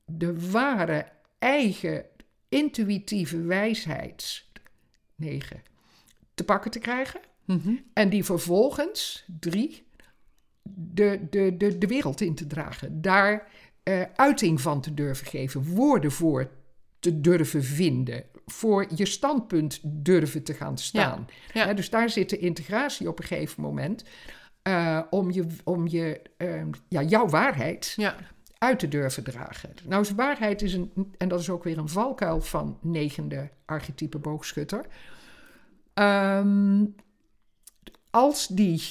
de 0.05 0.51
ware 0.51 1.07
eigen 1.39 2.05
intuïtieve 2.49 3.41
wijsheid, 3.43 4.45
9, 5.17 5.63
te 6.35 6.45
pakken 6.45 6.71
te 6.71 6.79
krijgen. 6.79 7.21
Mhm. 7.45 7.75
En 7.93 8.09
die 8.09 8.25
vervolgens, 8.25 9.25
drie, 9.41 9.87
de, 10.63 11.27
de, 11.31 11.57
de, 11.57 11.79
de 11.79 11.87
wereld 11.87 12.21
in 12.21 12.35
te 12.35 12.47
dragen. 12.47 13.01
Daar 13.01 13.49
eh, 13.83 14.03
uiting 14.15 14.61
van 14.61 14.81
te 14.81 14.95
durven 14.95 15.27
geven, 15.27 15.65
woorden 15.65 16.13
voor 16.13 16.51
te 16.99 17.21
durven 17.21 17.65
vinden, 17.65 18.25
voor 18.47 18.87
je 18.95 19.07
standpunt 19.07 19.81
durven 19.83 20.43
te 20.43 20.55
gaan 20.55 20.79
staan. 20.79 21.27
ja. 21.53 21.75
Dus 21.75 21.91
daar 21.91 22.11
zit 22.11 22.31
de 22.31 22.39
integratie 22.39 23.09
op 23.09 23.19
een 23.19 23.27
gegeven 23.27 23.63
moment 23.63 24.05
eh, 24.63 25.01
om, 25.11 25.31
je, 25.31 25.47
om 25.65 25.87
je, 25.87 26.21
ehm, 26.37 26.71
ja, 26.89 27.03
jouw 27.03 27.29
waarheid 27.29 27.93
Ja, 27.97 28.17
uit 28.65 28.79
te 28.79 28.89
durven 28.89 29.25
dragen. 29.25 29.75
Nou, 29.85 30.07
waarheid 30.17 30.63
is 30.63 30.75
een, 30.75 31.15
en 31.19 31.29
dat 31.29 31.41
is 31.41 31.51
ook 31.51 31.65
weer 31.65 31.79
een 31.79 31.89
valkuil 31.89 32.41
van 32.41 32.79
negende 32.81 33.51
archetype 33.65 34.19
boogschutter. 34.19 34.87
Ehm, 35.95 36.85
als 38.11 38.47
die 38.47 38.83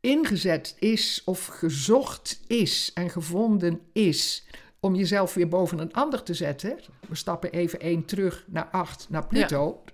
ingezet 0.00 0.76
is 0.78 1.22
of 1.24 1.46
gezocht 1.46 2.40
is 2.46 2.90
en 2.94 3.10
gevonden 3.10 3.80
is 3.92 4.46
om 4.80 4.94
jezelf 4.94 5.34
weer 5.34 5.48
boven 5.48 5.78
een 5.78 5.92
ander 5.92 6.22
te 6.22 6.34
zetten. 6.34 6.78
We 7.08 7.14
stappen 7.14 7.52
even 7.52 7.80
één 7.80 8.04
terug 8.04 8.44
naar 8.48 8.68
acht, 8.70 9.06
naar 9.10 9.26
Pluto. 9.26 9.84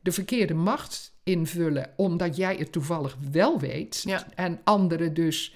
De 0.00 0.12
verkeerde 0.12 0.54
macht 0.54 1.12
invullen 1.22 1.92
omdat 1.96 2.36
jij 2.36 2.56
het 2.56 2.72
toevallig 2.72 3.16
wel 3.30 3.60
weet. 3.60 4.02
Ja. 4.06 4.26
En 4.34 4.60
anderen 4.64 5.14
dus 5.14 5.54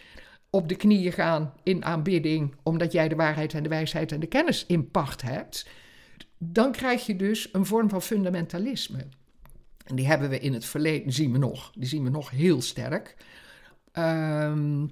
op 0.57 0.69
de 0.69 0.77
knieën 0.77 1.13
gaan 1.13 1.53
in 1.63 1.85
aanbidding 1.85 2.55
omdat 2.63 2.93
jij 2.93 3.09
de 3.09 3.15
waarheid 3.15 3.55
en 3.55 3.63
de 3.63 3.69
wijsheid 3.69 4.13
en 4.13 4.21
de 4.21 4.27
kennis 4.27 4.67
in 4.67 4.91
pacht 4.91 5.23
hebt. 5.23 5.69
Dan 6.39 6.73
krijg 6.73 7.07
je 7.07 7.17
dus 7.17 7.49
een 7.53 7.67
vorm 7.67 7.89
van 7.89 8.03
fundamentalisme. 8.03 9.07
En 9.85 9.97
die 9.97 10.07
hebben 10.07 10.29
we 10.29 10.39
in 10.39 10.53
het 10.53 10.65
verleden, 10.65 11.13
zien 11.13 11.33
we 11.33 11.39
nog, 11.39 11.73
die 11.75 11.89
zien 11.89 12.05
we 12.05 12.11
nog 12.11 12.31
heel 12.31 12.63
sterk. 12.63 13.17
Ehm, 13.93 14.87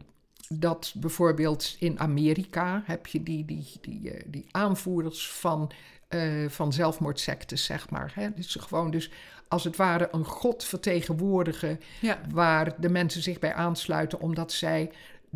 dat 0.49 0.94
bijvoorbeeld 0.97 1.76
in 1.78 2.00
Amerika 2.00 2.83
heb 2.85 3.06
je 3.06 3.23
die, 3.23 3.44
die, 3.44 3.66
die, 3.80 4.11
eh, 4.11 4.25
die 4.26 4.47
aanvoerders 4.50 5.30
van, 5.30 5.71
eh, 6.09 6.49
van 6.49 6.73
zelfmoordsectes, 6.73 7.64
zeg 7.64 7.90
maar. 7.90 8.12
Hè? 8.14 8.28
Dat 8.35 8.44
ze 8.44 8.61
gewoon 8.61 8.90
dus 8.90 9.11
als 9.49 9.64
het 9.64 9.76
ware 9.76 10.09
een 10.12 10.25
god 10.25 10.64
vertegenwoordigen 10.64 11.80
ja, 12.00 12.21
waar 12.33 12.75
de 12.80 12.88
mensen 12.88 13.23
zich 13.23 13.38
bij 13.38 13.54
aansluiten 13.54 14.21
omdat 14.21 14.52
zij 14.52 14.90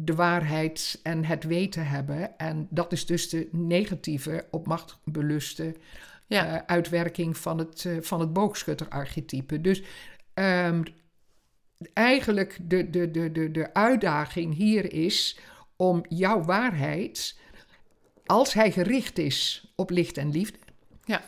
waarheid 0.05 1.01
en 1.03 1.25
het 1.25 1.45
weten 1.45 1.87
hebben. 1.87 2.39
En 2.39 2.67
dat 2.71 2.93
is 2.93 3.07
dus 3.07 3.29
de 3.29 3.49
negatieve, 3.53 4.47
op 4.51 4.67
macht 4.67 4.99
beluste 5.05 5.75
ja. 6.27 6.47
eh, 6.57 6.63
uitwerking 6.67 7.37
van 7.37 7.59
het, 7.59 7.85
eh, 7.85 7.97
van 8.01 8.21
het 8.21 8.33
boogschutterarchetype. 8.33 9.61
Dus 9.61 9.83
ehm, 10.35 10.83
eigenlijk 11.93 12.59
de, 12.63 12.91
de, 12.91 13.11
de, 13.11 13.33
de, 13.33 13.51
de 13.51 13.75
uitdaging 13.75 14.55
hier 14.55 14.93
is 14.93 15.39
om 15.77 16.05
jouw 16.09 16.43
waarheid, 16.43 17.39
als 18.27 18.53
hij 18.53 18.73
gericht 18.73 19.19
is 19.19 19.73
op 19.77 19.91
licht 19.91 20.17
en 20.17 20.31
liefde, 20.31 20.59
Ja. 21.05 21.23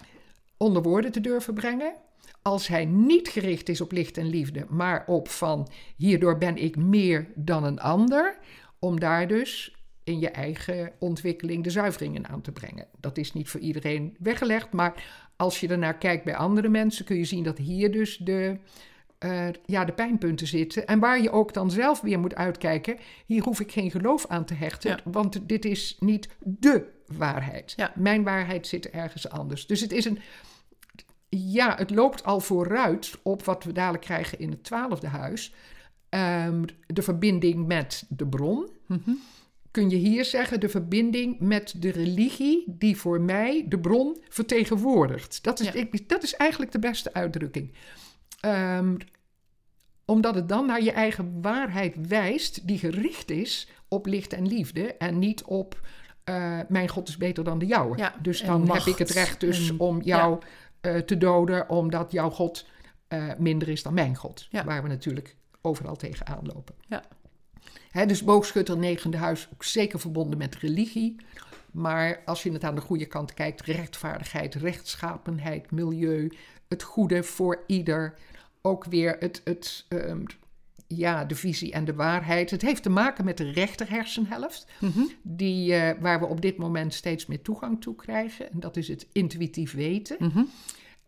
onder 0.56 0.82
woorden 0.82 1.12
te 1.12 1.20
durven 1.20 1.54
brengen. 1.54 1.94
Als 2.42 2.68
hij 2.68 2.84
niet 2.84 3.28
gericht 3.28 3.68
is 3.68 3.80
op 3.80 3.92
licht 3.92 4.16
en 4.16 4.26
liefde, 4.28 4.66
maar 4.68 5.04
op 5.06 5.28
van 5.28 5.68
hierdoor 5.96 6.38
ben 6.38 6.56
ik 6.56 6.76
meer 6.76 7.28
dan 7.34 7.64
een 7.64 7.80
ander, 7.80 8.38
om 8.78 9.00
daar 9.00 9.28
dus 9.28 9.74
in 10.04 10.18
je 10.20 10.30
eigen 10.30 10.92
ontwikkeling 10.98 11.64
de 11.64 11.70
zuiveringen 11.70 12.28
aan 12.28 12.40
te 12.40 12.52
brengen. 12.52 12.86
Dat 13.00 13.18
is 13.18 13.32
niet 13.32 13.48
voor 13.48 13.60
iedereen 13.60 14.16
weggelegd, 14.18 14.72
maar 14.72 15.04
als 15.36 15.60
je 15.60 15.68
ernaar 15.68 15.98
kijkt 15.98 16.24
bij 16.24 16.36
andere 16.36 16.68
mensen, 16.68 17.04
kun 17.04 17.16
je 17.16 17.24
zien 17.24 17.44
dat 17.44 17.58
hier 17.58 17.92
dus 17.92 18.16
de, 18.16 18.58
eh, 19.18 19.48
ja, 19.66 19.84
de 19.84 19.92
pijnpunten 19.92 20.46
zitten. 20.46 20.86
En 20.86 20.98
waar 20.98 21.22
je 21.22 21.30
ook 21.30 21.54
dan 21.54 21.70
zelf 21.70 22.00
weer 22.00 22.18
moet 22.18 22.34
uitkijken, 22.34 22.96
hier 23.26 23.42
hoef 23.42 23.60
ik 23.60 23.72
geen 23.72 23.90
geloof 23.90 24.26
aan 24.26 24.44
te 24.44 24.54
hechten, 24.54 24.90
Ja. 24.90 25.10
want 25.10 25.48
dit 25.48 25.64
is 25.64 25.96
niet 25.98 26.28
de 26.38 26.84
waarheid. 27.06 27.72
Ja. 27.76 27.92
Mijn 27.94 28.22
waarheid 28.24 28.66
zit 28.66 28.90
ergens 28.90 29.28
anders. 29.28 29.66
Dus 29.66 29.80
het 29.80 29.92
is 29.92 30.04
een, 30.04 30.18
ja, 31.30 31.76
het 31.76 31.90
loopt 31.90 32.24
al 32.24 32.40
vooruit 32.40 33.12
op 33.22 33.44
wat 33.44 33.64
we 33.64 33.72
dadelijk 33.72 34.02
krijgen 34.04 34.38
in 34.38 34.50
het 34.50 34.64
twaalfde 34.64 35.06
huis. 35.06 35.54
Ehm, 36.08 36.62
de 36.86 37.02
verbinding 37.02 37.66
met 37.66 38.04
de 38.08 38.26
bron. 38.26 38.68
Mhm. 38.86 39.10
Kun 39.70 39.90
je 39.90 39.96
hier 39.96 40.24
zeggen 40.24 40.60
de 40.60 40.68
verbinding 40.68 41.40
met 41.40 41.74
de 41.76 41.90
religie 41.90 42.64
die 42.66 42.96
voor 42.96 43.20
mij 43.20 43.64
de 43.68 43.78
bron 43.78 44.16
vertegenwoordigt. 44.28 45.42
Dat 45.44 45.60
is, 45.60 45.66
Ja. 45.66 45.72
ik, 45.72 46.08
dat 46.08 46.22
is 46.22 46.34
eigenlijk 46.34 46.72
de 46.72 46.78
beste 46.78 47.12
uitdrukking. 47.14 47.72
Ehm, 48.40 48.96
omdat 50.04 50.34
het 50.34 50.48
dan 50.48 50.66
naar 50.66 50.82
je 50.82 50.92
eigen 50.92 51.38
waarheid 51.42 51.94
wijst, 52.08 52.66
die 52.66 52.78
gericht 52.78 53.30
is 53.30 53.68
op 53.88 54.06
licht 54.06 54.32
en 54.32 54.46
liefde 54.48 54.94
en 54.94 55.18
niet 55.18 55.42
op 55.42 55.80
eh, 56.24 56.58
mijn 56.68 56.88
God 56.88 57.08
is 57.08 57.16
beter 57.16 57.44
dan 57.44 57.58
de 57.58 57.66
jouwe. 57.66 57.96
Ja, 57.98 58.14
dus 58.22 58.42
dan 58.42 58.70
heb 58.70 58.82
ik 58.82 58.96
het 58.96 59.10
recht 59.10 59.40
dus 59.40 59.68
en- 59.68 59.78
om 59.80 60.02
jou 60.02 60.38
eh, 60.80 60.96
te 60.96 61.18
doden 61.18 61.68
omdat 61.68 62.12
jouw 62.12 62.30
God 62.30 62.66
eh, 63.08 63.24
minder 63.38 63.68
is 63.68 63.82
dan 63.82 63.94
mijn 63.94 64.16
God. 64.16 64.46
Ja. 64.50 64.64
Waar 64.64 64.82
we 64.82 64.88
natuurlijk 64.88 65.36
overal 65.60 65.96
tegenaan 65.96 66.46
lopen. 66.54 66.74
Ja. 66.86 67.02
Hè, 67.90 68.06
dus 68.06 68.24
boogschutter, 68.24 68.76
negende 68.78 69.16
huis, 69.16 69.48
ook 69.52 69.64
zeker 69.64 70.00
verbonden 70.00 70.38
met 70.38 70.56
religie. 70.56 71.16
Maar 71.72 72.22
als 72.24 72.42
je 72.42 72.52
het 72.52 72.64
aan 72.64 72.74
de 72.74 72.80
goede 72.80 73.06
kant 73.06 73.34
kijkt, 73.34 73.60
rechtvaardigheid, 73.60 74.54
rechtschapenheid, 74.54 75.70
milieu, 75.70 76.32
het 76.68 76.82
goede 76.82 77.22
voor 77.22 77.64
ieder. 77.66 78.14
Ook 78.62 78.84
weer 78.84 79.16
het, 79.18 79.40
het, 79.44 79.84
ehm, 79.88 80.24
ja, 80.96 81.24
de 81.24 81.34
visie 81.34 81.72
en 81.72 81.84
de 81.84 81.94
waarheid. 81.94 82.50
Het 82.50 82.62
heeft 82.62 82.82
te 82.82 82.90
maken 82.90 83.24
met 83.24 83.36
de 83.36 83.50
rechter 83.50 83.90
hersenhelft, 83.90 84.66
Mhm. 84.80 85.00
die, 85.22 85.74
eh, 85.74 86.00
waar 86.00 86.20
we 86.20 86.26
op 86.26 86.40
dit 86.40 86.56
moment 86.56 86.94
steeds 86.94 87.26
meer 87.26 87.42
toegang 87.42 87.80
toe 87.80 87.94
krijgen. 87.94 88.52
En 88.52 88.60
dat 88.60 88.76
is 88.76 88.88
het 88.88 89.06
intuïtief 89.12 89.72
weten. 89.72 90.16
Mhm. 90.18 90.42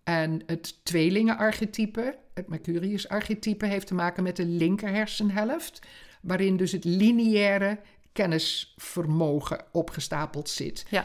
En 0.04 0.42
het 0.46 0.84
tweelingenarchetype, 0.84 2.18
het 2.34 2.48
Mercurius-archetype, 2.48 3.66
heeft 3.66 3.86
te 3.86 3.94
maken 3.94 4.22
met 4.22 4.36
de 4.36 4.46
linker 4.46 4.88
hersenhelft, 4.88 5.80
waarin 6.20 6.56
dus 6.56 6.72
het 6.72 6.84
lineaire 6.84 7.78
kennisvermogen 8.12 9.64
opgestapeld 9.72 10.48
zit. 10.48 10.86
Ja, 10.90 11.04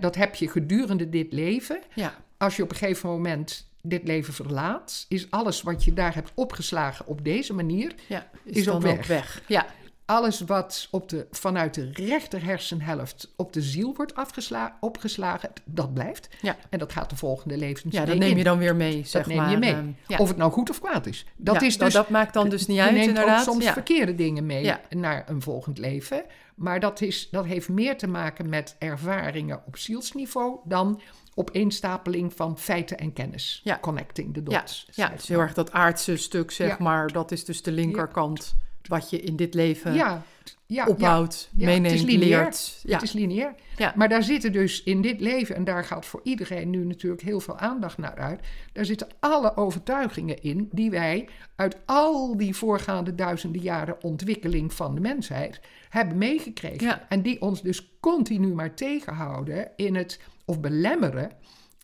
dat 0.00 0.14
heb 0.14 0.34
je 0.34 0.48
gedurende 0.48 1.08
dit 1.08 1.32
leven. 1.32 1.80
ja, 1.94 2.14
Als 2.36 2.56
je 2.56 2.62
op 2.62 2.70
een 2.70 2.76
gegeven 2.76 3.08
moment 3.08 3.70
dit 3.88 4.06
leven 4.06 4.34
verlaat, 4.34 5.04
is 5.08 5.30
alles 5.30 5.62
wat 5.62 5.84
je 5.84 5.92
daar 5.92 6.14
hebt 6.14 6.32
opgeslagen 6.34 7.06
op 7.06 7.24
deze 7.24 7.54
manier, 7.54 7.94
ja. 8.08 8.30
Is, 8.44 8.68
ook 8.68 8.74
ook 8.74 8.82
weg. 8.82 9.06
weg. 9.06 9.42
Ja, 9.46 9.66
alles 10.08 10.40
wat 10.40 10.88
op 10.90 11.08
de, 11.08 11.26
vanuit 11.30 11.74
de 11.74 11.90
rechter 11.92 12.44
hersenhelft 12.44 13.32
op 13.36 13.52
de 13.52 13.62
ziel 13.62 13.94
wordt 13.94 14.14
afgesla, 14.14 14.76
opgeslagen, 14.80 15.50
dat 15.64 15.94
blijft. 15.94 16.28
ja. 16.40 16.56
En 16.70 16.78
dat 16.78 16.92
gaat 16.92 17.10
de 17.10 17.16
volgende 17.16 17.56
levens 17.56 17.94
ja 17.94 18.04
dat 18.04 18.16
neem 18.16 18.30
in. 18.30 18.36
je 18.36 18.44
dan 18.44 18.58
weer 18.58 18.76
mee, 18.76 19.02
zeg 19.04 19.26
neem 19.26 19.36
maar. 19.36 19.50
je 19.50 19.56
mee. 19.56 19.72
ehm, 19.72 19.90
ja. 20.06 20.16
Of 20.18 20.28
het 20.28 20.36
nou 20.36 20.52
goed 20.52 20.70
of 20.70 20.80
kwaad 20.80 21.06
is. 21.06 21.26
Dat 21.36 21.62
is 21.62 21.76
nou, 21.76 21.84
dus. 21.84 21.94
dat 21.94 22.08
maakt 22.08 22.34
dan 22.34 22.48
dus 22.48 22.66
niet 22.66 22.76
je 22.76 22.82
uit, 22.82 22.92
neemt 22.92 23.08
inderdaad. 23.08 23.38
ook 23.38 23.54
soms 23.54 23.70
verkeerde 23.70 24.14
dingen 24.14 24.46
mee 24.46 24.72
naar 24.90 25.24
een 25.28 25.42
volgend 25.42 25.78
leven. 25.78 26.24
Maar 26.54 26.80
dat, 26.80 27.00
is, 27.00 27.28
dat 27.30 27.44
heeft 27.44 27.68
meer 27.68 27.96
te 27.96 28.06
maken 28.06 28.48
met 28.48 28.76
ervaringen 28.78 29.62
op 29.66 29.76
zielsniveau 29.76 30.58
dan 30.64 31.00
opeenstapeling 31.38 32.32
van 32.34 32.58
feiten 32.58 32.98
en 32.98 33.12
kennis. 33.12 33.60
Ja. 33.64 33.78
Connecting 33.80 34.34
the 34.34 34.42
dots. 34.42 34.86
ja, 34.90 35.10
het 35.10 35.20
is 35.22 35.28
heel 35.28 35.36
maar. 35.36 35.46
erg 35.46 35.54
dat 35.54 35.72
aardse 35.72 36.16
stuk, 36.16 36.50
zeg 36.50 36.68
Ja. 36.68 36.76
maar. 36.78 37.12
Dat 37.12 37.30
is 37.32 37.44
dus 37.44 37.62
de 37.62 37.72
linkerkant 37.72 38.56
wat 38.88 39.10
je 39.10 39.20
in 39.20 39.36
dit 39.36 39.54
leven 39.54 39.94
ja, 39.94 40.22
ja, 40.66 40.86
opbouwt, 40.86 41.48
ja, 41.56 41.68
het 41.68 41.84
is 41.84 42.02
meeneemt, 42.02 42.02
lineair. 42.02 42.42
leert. 42.42 42.80
Ja, 42.82 42.88
Ja, 42.90 42.94
het 42.94 43.02
is 43.02 43.12
lineair. 43.12 43.54
Ja. 43.76 43.92
Maar 43.96 44.08
daar 44.08 44.22
zitten 44.22 44.52
dus 44.52 44.82
in 44.82 45.02
dit 45.02 45.20
leven, 45.20 45.54
en 45.54 45.64
daar 45.64 45.84
gaat 45.84 46.06
voor 46.06 46.20
iedereen 46.22 46.70
nu 46.70 46.84
natuurlijk 46.84 47.22
heel 47.22 47.40
veel 47.40 47.58
aandacht 47.58 47.98
naar 47.98 48.14
uit. 48.14 48.40
Daar 48.72 48.84
zitten 48.84 49.08
alle 49.20 49.56
overtuigingen 49.56 50.42
in 50.42 50.68
die 50.72 50.90
wij 50.90 51.28
uit 51.56 51.76
al 51.84 52.36
die 52.36 52.54
voorgaande 52.56 53.14
duizenden 53.14 53.62
jaren 53.62 54.02
ontwikkeling 54.02 54.72
van 54.72 54.94
de 54.94 55.00
mensheid 55.00 55.60
hebben 55.88 56.18
meegekregen. 56.18 57.08
En 57.08 57.22
die 57.22 57.40
ons 57.40 57.62
dus 57.62 57.98
continu 58.00 58.54
maar 58.54 58.74
tegenhouden 58.74 59.70
in 59.76 59.94
het, 59.94 60.20
of 60.44 60.60
belemmeren 60.60 61.30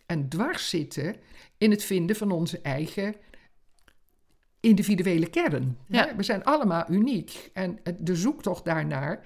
en 0.06 0.28
dwars 0.28 0.68
zitten 0.68 1.16
in 1.58 1.70
het 1.70 1.84
vinden 1.84 2.16
van 2.16 2.30
onze 2.30 2.60
eigen 2.60 3.14
individuele 4.64 5.26
kern. 5.26 5.76
Ja. 5.86 6.08
We 6.16 6.22
zijn 6.22 6.44
allemaal 6.44 6.84
uniek. 6.90 7.50
En 7.52 7.78
de 7.98 8.16
zoektocht 8.16 8.64
daarnaar 8.64 9.20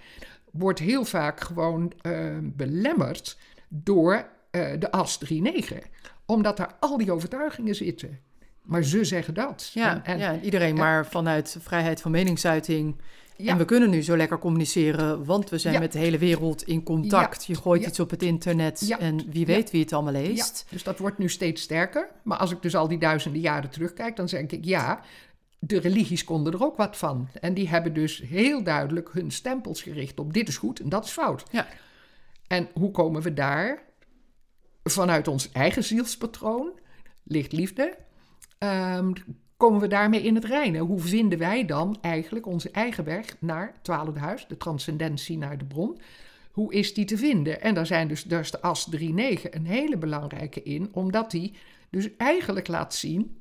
wordt 0.52 0.78
heel 0.78 1.04
vaak 1.04 1.40
gewoon 1.40 1.92
eh, 2.00 2.36
belemmerd 2.42 3.38
door 3.68 4.26
eh, 4.50 4.66
de 4.78 4.90
as 4.90 5.18
3-9. 5.32 5.36
Omdat 6.26 6.56
daar 6.56 6.76
al 6.80 6.96
die 6.96 7.12
overtuigingen 7.12 7.74
zitten. 7.74 8.18
Maar 8.62 8.82
ze 8.84 9.04
zeggen 9.04 9.34
dat. 9.34 9.70
ja, 9.74 9.94
En- 9.94 10.04
en- 10.04 10.18
ja, 10.18 10.40
iedereen 10.40 10.74
maar 10.74 11.06
vanuit 11.06 11.56
vrijheid 11.60 12.00
van 12.00 12.10
meningsuiting. 12.10 12.96
Ja. 13.36 13.52
En 13.52 13.58
we 13.58 13.64
kunnen 13.64 13.90
nu 13.90 14.02
zo 14.02 14.16
lekker 14.16 14.38
communiceren, 14.38 15.24
want 15.24 15.50
we 15.50 15.58
zijn 15.58 15.74
Ja. 15.74 15.80
met 15.80 15.92
de 15.92 15.98
hele 15.98 16.18
wereld 16.18 16.62
in 16.62 16.82
contact. 16.82 17.44
Je 17.44 17.54
gooit 17.54 17.86
iets 17.86 18.00
op 18.00 18.10
het 18.10 18.22
internet 18.22 18.96
en 18.98 19.30
wie 19.30 19.46
weet 19.46 19.70
wie 19.70 19.80
het 19.82 19.92
allemaal 19.92 20.12
leest. 20.12 20.62
Ja, 20.66 20.72
dus 20.72 20.82
dat 20.82 20.98
wordt 20.98 21.18
nu 21.18 21.28
steeds 21.28 21.62
sterker. 21.62 22.08
Maar 22.22 22.38
als 22.38 22.50
ik 22.50 22.62
dus 22.62 22.76
al 22.76 22.88
die 22.88 22.98
duizenden 22.98 23.40
jaren 23.40 23.70
terugkijk, 23.70 24.16
dan 24.16 24.26
denk 24.26 24.52
ik 24.52 24.64
ja. 24.64 25.00
De 25.58 25.78
religies 25.78 26.24
konden 26.24 26.52
er 26.52 26.64
ook 26.64 26.76
wat 26.76 26.96
van. 26.96 27.28
En 27.40 27.54
die 27.54 27.68
hebben 27.68 27.94
dus 27.94 28.18
heel 28.18 28.62
duidelijk 28.62 29.10
hun 29.12 29.30
stempels 29.30 29.82
gericht 29.82 30.20
op 30.20 30.32
dit 30.32 30.48
is 30.48 30.56
goed 30.56 30.80
en 30.80 30.88
dat 30.88 31.04
is 31.04 31.10
fout. 31.10 31.44
Ja. 31.50 31.66
En 32.46 32.68
hoe 32.72 32.90
komen 32.90 33.22
we 33.22 33.34
daar? 33.34 33.82
Vanuit 34.82 35.28
ons 35.28 35.52
eigen 35.52 35.84
zielspatroon, 35.84 36.70
lichtliefde, 37.22 37.96
um, 38.58 39.12
komen 39.56 39.80
we 39.80 39.86
daarmee 39.86 40.22
in 40.22 40.34
het 40.34 40.44
reinen. 40.44 40.80
Hoe 40.80 41.00
vinden 41.00 41.38
wij 41.38 41.64
dan 41.64 41.98
eigenlijk 42.00 42.46
onze 42.46 42.70
eigen 42.70 43.04
weg 43.04 43.36
naar 43.40 43.66
het 43.66 43.84
twaalfde 43.84 44.20
huis, 44.20 44.46
de 44.46 44.56
transcendentie 44.56 45.38
naar 45.38 45.58
de 45.58 45.64
bron? 45.64 46.00
Hoe 46.52 46.72
is 46.72 46.94
die 46.94 47.04
te 47.04 47.16
vinden? 47.16 47.60
En 47.60 47.74
daar 47.74 47.86
zijn 47.86 48.08
dus, 48.08 48.22
daar 48.22 48.40
is 48.40 48.50
de 48.50 48.60
as 48.60 48.90
3-9 48.96 49.00
een 49.00 49.66
hele 49.66 49.96
belangrijke 49.96 50.62
in, 50.62 50.88
omdat 50.92 51.30
die 51.30 51.54
dus 51.90 52.16
eigenlijk 52.16 52.68
laat 52.68 52.94
zien 52.94 53.36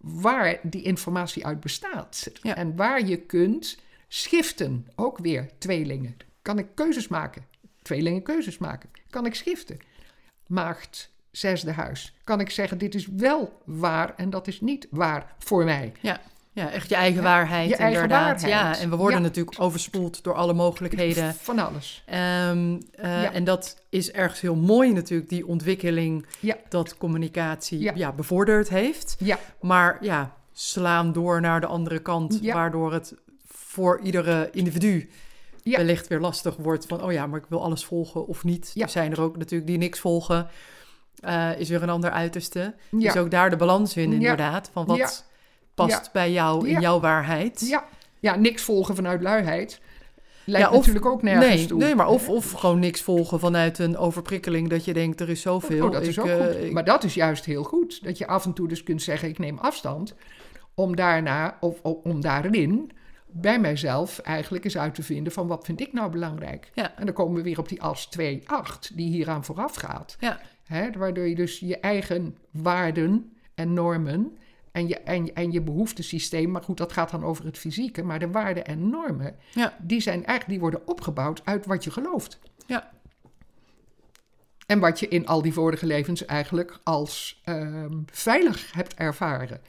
waar 0.00 0.58
die 0.62 0.82
informatie 0.82 1.46
uit 1.46 1.60
bestaat. 1.60 2.30
En 2.42 2.76
waar 2.76 3.06
je 3.06 3.16
kunt 3.16 3.78
schiften. 4.08 4.86
Ook 4.96 5.18
weer 5.18 5.50
tweelingen. 5.58 6.16
Kan 6.42 6.58
ik 6.58 6.66
keuzes 6.74 7.08
maken? 7.08 7.46
Tweelingen 7.82 8.22
keuzes 8.22 8.58
maken. 8.58 8.90
Kan 9.10 9.26
ik 9.26 9.34
schiften? 9.34 9.78
Maagd, 10.46 11.10
zesde 11.30 11.72
huis. 11.72 12.14
Kan 12.24 12.40
ik 12.40 12.50
zeggen, 12.50 12.78
dit 12.78 12.94
is 12.94 13.06
wel 13.06 13.60
waar 13.64 14.14
en 14.16 14.30
dat 14.30 14.46
is 14.46 14.60
niet 14.60 14.86
waar 14.90 15.34
voor 15.38 15.64
mij. 15.64 15.92
Ja. 16.00 16.20
Ja, 16.60 16.70
echt 16.70 16.88
je 16.88 16.94
eigen 16.94 17.22
waarheid. 17.22 17.68
Je 17.68 17.76
eigen 17.76 18.02
inderdaad. 18.02 18.42
waarheid. 18.42 18.76
Ja, 18.76 18.82
en 18.82 18.90
we 18.90 18.96
worden 18.96 19.22
natuurlijk 19.22 19.60
overspoeld 19.60 20.22
door 20.24 20.34
alle 20.34 20.52
mogelijkheden. 20.52 21.34
Van 21.34 21.58
alles. 21.58 22.04
Um, 22.08 22.82
uh, 23.00 23.34
En 23.34 23.44
dat 23.44 23.76
is 23.88 24.12
ergens 24.12 24.40
heel 24.40 24.56
mooi 24.56 24.92
natuurlijk, 24.92 25.28
die 25.28 25.46
ontwikkeling 25.46 26.26
dat 26.68 26.96
communicatie 26.96 27.96
ja. 27.96 28.12
bevorderd 28.12 28.68
heeft. 28.68 29.16
Ja. 29.18 29.38
Maar 29.60 29.98
ja, 30.00 30.34
slaan 30.52 31.12
door 31.12 31.40
naar 31.40 31.60
de 31.60 31.66
andere 31.66 31.98
kant, 31.98 32.40
waardoor 32.40 32.92
het 32.92 33.14
voor 33.46 34.00
iedere 34.00 34.48
individu 34.52 35.10
wellicht 35.64 36.08
weer 36.08 36.20
lastig 36.20 36.56
wordt 36.56 36.86
van, 36.86 37.02
oh 37.02 37.12
ja, 37.12 37.26
maar 37.26 37.38
ik 37.38 37.46
wil 37.48 37.62
alles 37.62 37.84
volgen 37.84 38.26
of 38.26 38.44
niet. 38.44 38.72
Er 38.76 38.88
zijn 38.88 39.12
er 39.12 39.20
ook 39.20 39.36
natuurlijk 39.36 39.70
die 39.70 39.78
niks 39.78 39.98
volgen. 39.98 40.48
Uh, 41.24 41.58
is 41.58 41.68
weer 41.68 41.82
een 41.82 41.90
ander 41.90 42.10
uiterste. 42.10 42.74
Dus 42.90 43.16
ook 43.16 43.30
daar 43.30 43.50
de 43.50 43.56
balans 43.56 43.96
in 43.96 44.12
inderdaad, 44.12 44.70
van 44.72 44.86
wat 44.86 45.29
past 45.86 46.12
bij 46.12 46.32
jou 46.32 46.68
in 46.68 46.80
jouw 46.80 47.00
waarheid. 47.00 47.60
Ja. 47.68 47.84
ja, 48.18 48.36
niks 48.36 48.62
volgen 48.62 48.94
vanuit 48.94 49.22
luiheid. 49.22 49.80
Lijkt 50.44 50.66
ja, 50.66 50.72
of, 50.72 50.86
natuurlijk 50.86 51.06
ook 51.06 51.22
nergens 51.22 51.54
nee, 51.54 51.66
toe. 51.66 51.78
Nee, 51.78 51.94
maar 51.94 52.08
of, 52.08 52.28
of 52.28 52.52
gewoon 52.52 52.78
niks 52.78 53.00
volgen 53.00 53.40
vanuit 53.40 53.78
een 53.78 53.96
overprikkeling 53.96 54.68
dat 54.68 54.84
je 54.84 54.92
denkt, 54.92 55.20
er 55.20 55.28
is 55.28 55.40
zoveel. 55.40 55.86
Oh, 55.86 55.92
dat 55.92 56.02
is 56.02 56.18
ook 56.18 56.26
uh, 56.26 56.34
goed. 56.34 56.54
Ik... 56.54 56.72
Maar 56.72 56.84
dat 56.84 57.04
is 57.04 57.14
juist 57.14 57.44
heel 57.44 57.62
goed. 57.62 58.04
Dat 58.04 58.18
je 58.18 58.26
af 58.26 58.44
en 58.44 58.52
toe 58.52 58.68
dus 58.68 58.82
kunt 58.82 59.02
zeggen, 59.02 59.28
ik 59.28 59.38
neem 59.38 59.58
afstand. 59.58 60.14
Om 60.74 60.96
daarna, 60.96 61.56
of, 61.60 61.78
of 61.82 61.96
om 62.02 62.20
daarin 62.20 62.90
bij 63.26 63.60
mijzelf 63.60 64.18
eigenlijk 64.18 64.64
eens 64.64 64.78
uit 64.78 64.94
te 64.94 65.02
vinden 65.02 65.32
van 65.32 65.46
wat 65.46 65.64
vind 65.64 65.80
ik 65.80 65.92
nou 65.92 66.10
belangrijk. 66.10 66.70
Ja. 66.74 66.96
En 66.96 67.04
dan 67.04 67.14
komen 67.14 67.36
we 67.36 67.42
weer 67.42 67.58
op 67.58 67.68
die 67.68 67.82
as 67.82 68.08
2-8 68.18 68.22
die 68.94 69.10
hieraan 69.10 69.44
vooraf 69.44 69.74
gaat. 69.74 70.16
Ja. 70.20 70.40
Hè, 70.64 70.90
waardoor 70.92 71.28
je 71.28 71.34
dus 71.34 71.58
je 71.58 71.80
eigen 71.80 72.36
waarden 72.50 73.32
en 73.54 73.72
normen 73.72 74.36
en 74.72 74.88
je, 74.88 74.98
en, 74.98 75.34
en 75.34 75.52
je 75.52 75.62
behoeftesysteem, 75.62 76.50
maar 76.50 76.62
goed, 76.62 76.76
dat 76.76 76.92
gaat 76.92 77.10
dan 77.10 77.24
over 77.24 77.44
het 77.44 77.58
fysieke, 77.58 78.02
maar 78.02 78.18
de 78.18 78.30
waarden 78.30 78.64
en 78.64 78.90
normen, 78.90 79.36
ja. 79.54 79.76
die, 79.80 80.00
zijn 80.00 80.16
eigenlijk, 80.16 80.48
die 80.48 80.60
worden 80.60 80.88
opgebouwd 80.88 81.40
uit 81.44 81.66
wat 81.66 81.84
je 81.84 81.90
gelooft. 81.90 82.38
Ja. 82.66 82.90
En 84.66 84.78
wat 84.78 85.00
je 85.00 85.08
in 85.08 85.26
al 85.26 85.42
die 85.42 85.52
vorige 85.52 85.86
levens 85.86 86.24
eigenlijk 86.24 86.80
als 86.82 87.42
uh, 87.44 87.84
veilig 88.06 88.72
hebt 88.72 88.94
ervaren. 88.94 89.60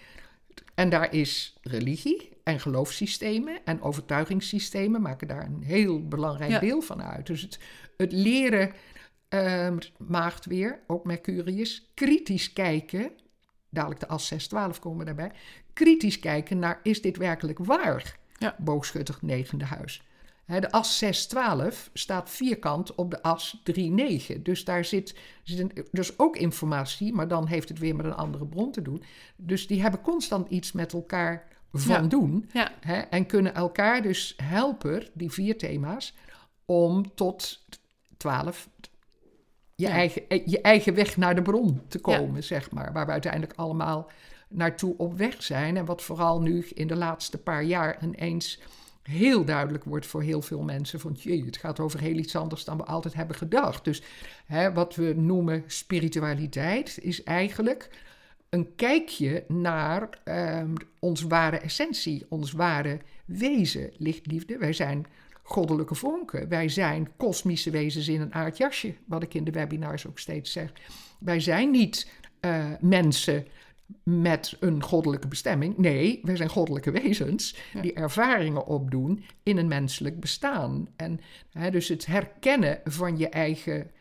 En 0.76 0.90
daar 0.90 1.14
is 1.14 1.58
religie 1.62 2.30
en 2.44 2.60
geloofssystemen 2.60 3.66
en 3.66 3.82
overtuigingssystemen 3.82 5.02
maken 5.02 5.28
daar 5.28 5.46
een 5.46 5.64
heel 5.64 6.08
belangrijk 6.08 6.60
deel 6.60 6.82
van 6.82 7.04
uit. 7.04 7.28
Dus 7.28 7.42
het, 7.42 7.60
het 7.98 8.12
leren, 8.12 8.72
uh, 9.30 9.68
maagt 9.98 10.46
weer, 10.46 10.80
ook 10.88 11.06
Mercurius, 11.06 11.92
kritisch 11.94 12.54
kijken 12.54 13.12
dadelijk 13.72 14.00
de 14.00 14.08
as 14.08 14.28
612 14.28 14.80
komen 14.80 15.06
daarbij, 15.06 15.32
kritisch 15.74 16.20
kijken 16.20 16.60
naar 16.60 16.80
is 16.84 17.02
dit 17.02 17.18
werkelijk 17.18 17.60
waar? 17.60 18.18
Ja. 18.38 18.56
Boogschuttig 18.58 19.22
negende 19.22 19.66
huis. 19.66 20.04
de 20.46 20.72
as 20.72 20.98
612 20.98 21.90
staat 21.94 22.30
vierkant 22.30 22.96
op 22.96 23.12
de 23.12 23.22
as 23.22 23.62
39. 23.64 24.42
Dus 24.42 24.64
daar 24.64 24.86
zit, 24.86 25.16
zit 25.44 25.84
dus 25.92 26.20
ook 26.20 26.38
informatie, 26.38 27.14
maar 27.14 27.28
dan 27.28 27.48
heeft 27.48 27.70
het 27.70 27.80
weer 27.80 27.96
met 27.96 28.06
een 28.06 28.16
andere 28.16 28.46
bron 28.46 28.72
te 28.72 28.82
doen. 28.82 29.04
Dus 29.36 29.68
die 29.68 29.82
hebben 29.82 30.02
constant 30.02 30.50
iets 30.50 30.72
met 30.72 30.94
elkaar 30.94 31.48
van 31.74 32.10
doen. 32.10 32.50
Ja. 32.54 32.72
en 33.10 33.26
kunnen 33.26 33.54
elkaar 33.54 34.02
dus 34.02 34.34
helpen, 34.44 35.08
die 35.14 35.32
vier 35.32 35.58
thema's, 35.58 36.16
om 36.66 37.16
tot 37.16 37.66
12 38.18 38.70
je, 39.82 39.88
eigen, 39.88 40.30
eh, 40.30 40.46
je 40.46 40.62
eigen 40.62 40.94
weg 40.94 41.18
naar 41.18 41.36
de 41.36 41.42
bron 41.42 41.82
te 41.88 42.00
komen, 42.00 42.44
zeg 42.44 42.72
maar. 42.72 42.94
Waar 42.94 43.06
we 43.06 43.12
uiteindelijk 43.12 43.54
allemaal 43.56 44.12
naartoe 44.48 44.98
op 44.98 45.18
weg 45.18 45.44
zijn. 45.44 45.78
En 45.78 45.86
wat 45.86 46.02
vooral 46.02 46.42
nu 46.42 46.66
in 46.74 46.88
de 46.88 46.96
laatste 46.96 47.38
paar 47.38 47.64
jaar 47.64 48.04
ineens 48.04 48.60
heel 49.02 49.46
duidelijk 49.46 49.84
wordt 49.84 50.06
voor 50.06 50.22
heel 50.22 50.42
veel 50.42 50.62
mensen. 50.62 51.00
Van 51.00 51.18
jee, 51.20 51.46
het 51.46 51.58
gaat 51.58 51.80
over 51.80 52.00
heel 52.00 52.16
iets 52.16 52.36
anders 52.36 52.64
dan 52.64 52.78
we 52.78 52.84
altijd 52.84 53.14
hebben 53.14 53.36
gedacht. 53.36 53.84
Dus 53.84 54.04
hè, 54.46 54.74
wat 54.74 54.96
we 54.96 55.14
noemen 55.18 55.64
spiritualiteit 55.68 56.98
is 57.02 57.24
eigenlijk 57.24 57.90
een 58.50 58.76
kijkje 58.76 59.44
naar 59.48 60.10
uh, 60.26 60.64
ons 61.00 61.22
ware 61.22 61.58
essentie, 61.58 62.26
ons 62.30 62.52
ware 62.52 63.00
wezen, 63.26 63.92
lichtliefde. 63.98 64.58
Wij 64.58 64.74
zijn 64.74 65.06
goddelijke 65.42 65.96
vonken. 65.96 66.48
Wij 66.48 66.70
zijn 66.70 67.10
kosmische 67.18 67.70
wezens 67.70 68.08
in 68.08 68.22
een 68.22 68.34
aardjasje, 68.34 68.94
wat 69.06 69.24
ik 69.24 69.34
in 69.34 69.44
de 69.44 69.52
webinars 69.52 70.08
ook 70.08 70.20
steeds 70.20 70.52
zeg. 70.52 70.72
Wij 71.20 71.40
zijn 71.40 71.72
niet 71.72 72.12
uh, 72.42 72.66
mensen 72.80 73.48
met 74.04 74.58
een 74.60 74.84
goddelijke 74.84 75.28
bestemming. 75.28 75.78
Nee, 75.78 76.20
wij 76.24 76.36
zijn 76.36 76.50
goddelijke 76.50 76.92
wezens 76.92 77.56
die 77.82 77.94
ervaringen 77.94 78.66
opdoen 78.66 79.24
in 79.44 79.58
een 79.58 79.68
menselijk 79.68 80.20
bestaan. 80.20 80.88
En 80.96 81.20
hè, 81.52 81.72
dus 81.72 81.88
het 81.88 82.06
herkennen 82.06 82.80
van 82.84 83.18
je 83.18 83.30
eigen 83.30 83.92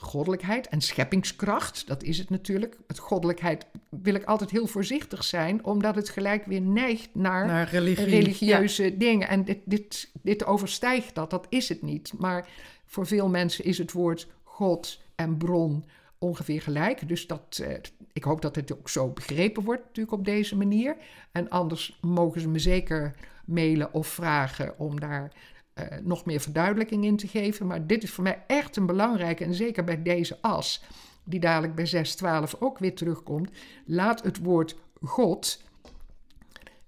goddelijkheid 0.00 0.68
en 0.68 0.80
scheppingskracht, 0.80 1.86
dat 1.86 2.02
is 2.02 2.18
het 2.18 2.30
natuurlijk. 2.30 2.76
Het 2.86 2.98
goddelijkheid 2.98 3.66
wil 3.88 4.14
ik 4.14 4.24
altijd 4.24 4.50
heel 4.50 4.66
voorzichtig 4.66 5.24
zijn, 5.24 5.64
omdat 5.64 5.94
het 5.94 6.08
gelijk 6.08 6.44
weer 6.44 6.60
neigt 6.60 7.08
naar, 7.12 7.46
naar 7.46 7.68
religieuze 7.70 8.96
dingen. 8.96 9.28
En 9.28 9.44
dit, 9.44 9.58
dit, 9.64 10.10
dit 10.22 10.44
overstijgt 10.44 11.14
dat, 11.14 11.30
dat 11.30 11.46
is 11.48 11.68
het 11.68 11.82
niet. 11.82 12.12
Maar 12.18 12.48
voor 12.86 13.06
veel 13.06 13.28
mensen 13.28 13.64
is 13.64 13.78
het 13.78 13.92
woord 13.92 14.26
God 14.42 15.00
en 15.14 15.36
bron 15.36 15.84
ongeveer 16.18 16.62
gelijk. 16.62 17.08
Dus 17.08 17.26
dat, 17.26 17.60
eh, 17.62 17.76
ik 18.12 18.24
hoop 18.24 18.42
dat 18.42 18.56
het 18.56 18.72
ook 18.72 18.88
zo 18.88 19.08
begrepen 19.08 19.62
wordt, 19.64 19.82
natuurlijk 19.84 20.16
op 20.16 20.24
deze 20.24 20.56
manier. 20.56 20.96
En 21.32 21.48
anders 21.48 21.98
mogen 22.00 22.40
ze 22.40 22.48
me 22.48 22.58
zeker 22.58 23.14
mailen 23.44 23.94
of 23.94 24.06
vragen 24.06 24.78
om 24.78 25.00
daar 25.00 25.32
uh, 25.74 25.84
nog 26.02 26.24
meer 26.24 26.40
verduidelijking 26.40 27.04
in 27.04 27.16
te 27.16 27.28
geven. 27.28 27.66
Maar 27.66 27.86
dit 27.86 28.02
is 28.02 28.10
voor 28.10 28.24
mij 28.24 28.44
echt 28.46 28.76
een 28.76 28.86
belangrijke, 28.86 29.44
en 29.44 29.54
zeker 29.54 29.84
bij 29.84 30.02
deze 30.02 30.38
as, 30.40 30.82
die 31.24 31.40
dadelijk 31.40 31.74
bij 31.74 31.86
612 31.86 32.56
ook 32.58 32.78
weer 32.78 32.94
terugkomt. 32.94 33.50
Laat 33.86 34.22
het 34.22 34.38
woord 34.38 34.76
God 35.02 35.62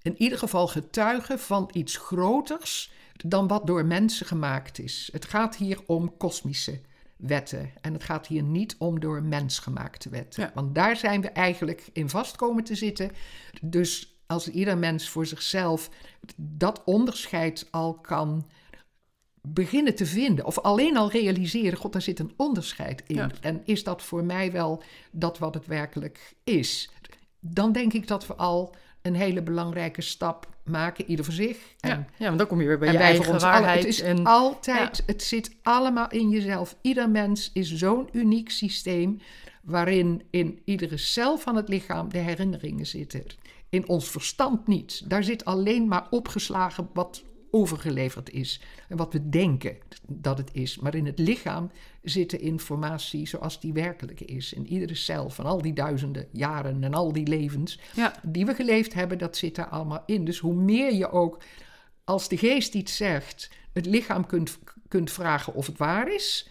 in 0.03 0.15
ieder 0.19 0.39
geval 0.39 0.67
getuigen 0.67 1.39
van 1.39 1.71
iets 1.73 1.97
groters 1.97 2.93
dan 3.17 3.47
wat 3.47 3.67
door 3.67 3.85
mensen 3.85 4.27
gemaakt 4.27 4.79
is. 4.79 5.09
Het 5.13 5.25
gaat 5.25 5.57
hier 5.57 5.81
om 5.87 6.17
kosmische 6.17 6.81
wetten. 7.17 7.71
En 7.81 7.93
het 7.93 8.05
gaat 8.05 8.27
hier 8.27 8.43
niet 8.43 8.77
om 8.79 9.01
door 9.01 9.23
mens 9.23 9.59
gemaakte 9.59 10.09
wetten. 10.09 10.51
Want 10.55 10.75
daar 10.75 10.97
zijn 10.97 11.21
we 11.21 11.29
eigenlijk 11.29 11.89
in 11.93 12.09
vast 12.09 12.37
komen 12.37 12.65
te 12.65 12.75
zitten. 12.75 13.11
Dus 13.63 14.17
als 14.27 14.49
ieder 14.49 14.79
mens 14.79 15.09
voor 15.09 15.27
zichzelf 15.27 15.91
dat 16.37 16.83
onderscheid 16.85 17.69
al 17.71 17.95
kan 17.95 18.47
beginnen 19.47 19.95
te 19.95 20.07
vinden, 20.07 20.45
of 20.45 20.59
alleen 20.59 20.97
al 20.97 21.11
realiseren, 21.11 21.79
god, 21.79 21.93
daar 21.93 22.03
zit 22.03 22.19
een 22.19 22.33
onderscheid 22.37 23.03
in. 23.07 23.33
En 23.41 23.63
is 23.65 23.85
dat 23.85 24.03
voor 24.03 24.25
mij 24.25 24.53
wel 24.53 24.83
dat 25.11 25.39
wat 25.39 25.55
het 25.55 25.67
werkelijk 25.67 26.35
is? 26.45 26.91
Dan 27.41 27.73
denk 27.73 27.93
ik 27.93 28.09
dat 28.09 28.27
we 28.27 28.35
al 28.35 28.75
een 29.03 29.15
hele 29.15 29.43
belangrijke 29.43 30.03
stap 30.03 30.49
maken, 30.65 31.05
ieder 31.05 31.25
voor 31.25 31.35
zich. 31.35 31.59
En, 31.81 31.91
ja, 31.91 32.07
ja 32.17 32.27
want 32.27 32.39
dan 32.39 32.47
kom 32.47 32.61
je 32.61 32.67
weer 32.67 32.79
bij 32.79 32.93
je 32.93 32.99
eigen 32.99 33.41
waarheid. 33.41 33.79
het 33.79 33.89
is 33.89 34.01
en, 34.01 34.25
altijd, 34.25 35.03
het 35.07 35.23
zit 35.23 35.57
allemaal 35.63 36.11
in 36.11 36.29
jezelf. 36.29 36.77
Ieder 36.81 37.11
mens 37.11 37.51
is 37.53 37.75
zo'n 37.75 38.09
uniek 38.13 38.51
systeem 38.51 39.21
waarin 39.63 40.23
in 40.31 40.61
iedere 40.65 40.97
cel 40.97 41.39
van 41.39 41.57
het 41.57 41.69
lichaam 41.69 42.09
de 42.09 42.19
herinneringen 42.19 42.87
zitten. 42.87 43.25
In 43.69 43.89
ons 43.89 44.11
verstand 44.11 44.67
niet. 44.67 45.11
Daar 45.11 45.25
zit 45.25 45.45
alleen 45.45 45.89
maar 45.89 46.07
opgeslagen 46.11 46.89
wat 46.93 47.25
overgeleverd 47.55 48.31
is 48.31 48.61
en 48.89 48.97
wat 48.97 49.13
we 49.13 49.29
denken 49.29 49.77
dat 50.07 50.39
het 50.39 50.51
is. 50.53 50.79
Maar 50.79 50.95
in 50.95 51.07
het 51.07 51.19
lichaam 51.19 51.71
zit 52.03 52.31
de 52.31 52.39
informatie 52.39 53.29
zoals 53.29 53.61
die 53.61 53.73
werkelijk 53.73 54.21
is. 54.21 54.53
In 54.53 54.67
iedere 54.67 54.95
cel 54.95 55.31
van 55.31 55.45
al 55.45 55.63
die 55.63 55.73
duizenden 55.73 56.27
jaren 56.33 56.85
en 56.85 56.95
al 56.95 57.13
die 57.13 57.27
levens 57.27 57.79
die 58.23 58.47
we 58.47 58.55
geleefd 58.55 58.95
hebben, 58.95 59.19
dat 59.19 59.37
zit 59.37 59.55
daar 59.55 59.69
allemaal 59.69 60.03
in. 60.07 60.25
Dus 60.25 60.39
hoe 60.39 60.55
meer 60.55 60.93
je 60.95 61.11
ook, 61.11 61.43
als 62.05 62.29
de 62.29 62.37
geest 62.37 62.75
iets 62.75 62.97
zegt, 62.97 63.51
het 63.73 63.87
lichaam 63.87 64.27
kunt, 64.27 64.59
kunt 64.89 65.11
vragen 65.11 65.55
of 65.55 65.67
het 65.67 65.79
waar 65.79 66.15
is. 66.15 66.49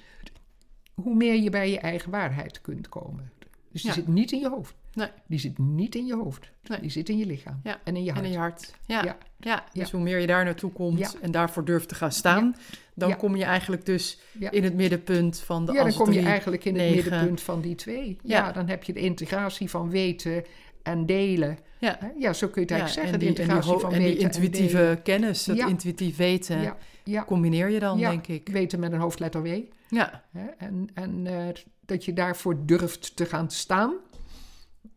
hoe 0.94 1.16
meer 1.16 1.36
je 1.42 1.50
bij 1.50 1.70
je 1.72 1.80
eigen 1.80 2.12
waarheid 2.12 2.62
kunt 2.62 2.90
komen. 2.90 3.32
Dus 3.72 3.82
die 3.82 3.90
Ja. 3.92 3.96
zit 3.98 4.08
niet 4.08 4.32
in 4.32 4.40
je 4.40 4.50
hoofd. 4.50 4.76
Nee. 4.94 5.08
Die 5.28 5.40
zit 5.40 5.58
niet 5.58 5.96
in 5.96 6.06
je 6.06 6.16
hoofd. 6.16 6.52
Nee. 6.64 6.80
Die 6.80 6.90
zit 6.90 7.10
in 7.10 7.18
je 7.18 7.26
lichaam 7.26 7.60
Ja. 7.64 7.80
en 7.84 7.96
in 7.96 8.04
je 8.04 8.10
En 8.10 8.16
hart. 8.16 8.26
in 8.26 8.32
je 8.32 8.38
hart. 8.38 8.74
Ja. 8.86 9.04
Ja. 9.04 9.18
Ja. 9.40 9.64
Dus 9.74 9.92
hoe 9.92 10.02
meer 10.02 10.20
je 10.20 10.28
daar 10.28 10.44
naartoe 10.46 10.72
komt 10.72 11.18
en 11.22 11.32
daarvoor 11.32 11.66
durft 11.66 11.90
te 11.90 11.96
gaan 11.96 12.12
staan, 12.12 12.56
dan 12.96 13.18
kom 13.18 13.36
je 13.36 13.44
eigenlijk 13.44 13.86
dus 13.86 14.20
in 14.50 14.64
het 14.64 14.74
middenpunt 14.74 15.40
van 15.40 15.66
de 15.66 15.72
Ja, 15.74 15.84
dan 15.84 15.94
kom 15.94 16.12
je 16.12 16.22
eigenlijk 16.22 16.66
in 16.66 16.80
het 16.80 16.96
middenpunt 16.96 17.42
van 17.42 17.62
die 17.62 17.76
twee. 17.76 18.18
Ja. 18.24 18.52
Dan 18.52 18.68
heb 18.70 18.84
je 18.84 18.94
de 18.94 19.00
integratie 19.00 19.70
van 19.70 19.90
weten 19.90 20.44
en 20.84 21.06
delen. 21.06 21.58
Ja. 21.80 22.00
Ja, 22.20 22.34
zo 22.34 22.48
kun 22.48 22.62
je 22.62 22.74
het 22.74 22.80
eigenlijk 22.80 22.82
en 22.82 23.14
zeggen. 23.14 23.20
die, 23.20 23.20
de 23.20 23.26
en 23.28 23.34
die, 23.34 23.44
integratie 23.44 23.72
ho- 23.72 23.80
van 23.80 23.94
en 23.94 24.00
die 24.00 24.18
intuïtieve 24.18 25.00
kennis, 25.04 25.44
dat 25.44 25.58
intuïtief 25.58 26.18
weten, 26.18 26.76
combineer 27.26 27.70
je 27.70 27.80
dan, 27.80 27.98
denk 27.98 28.28
ik. 28.28 28.50
weten 28.50 28.80
met 28.80 28.92
een 28.92 29.00
hoofdletter 29.00 29.42
W. 29.42 29.60
Ja? 29.90 30.24
En, 30.58 30.90
en 30.94 31.28
eh, 31.28 31.48
dat 31.86 32.06
je 32.06 32.14
daarvoor 32.14 32.66
durft 32.66 33.16
te 33.16 33.26
gaan 33.26 33.50
staan. 33.52 33.94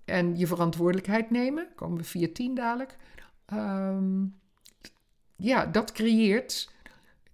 En 0.04 0.36
je 0.38 0.46
verantwoordelijkheid 0.46 1.30
nemen. 1.30 1.68
Komen 1.74 1.98
we 1.98 2.04
via 2.04 2.28
tien 2.32 2.54
dadelijk. 2.54 2.96
Ehm, 3.46 4.24
ja, 5.36 5.66
dat 5.66 5.92
creëert 5.92 6.70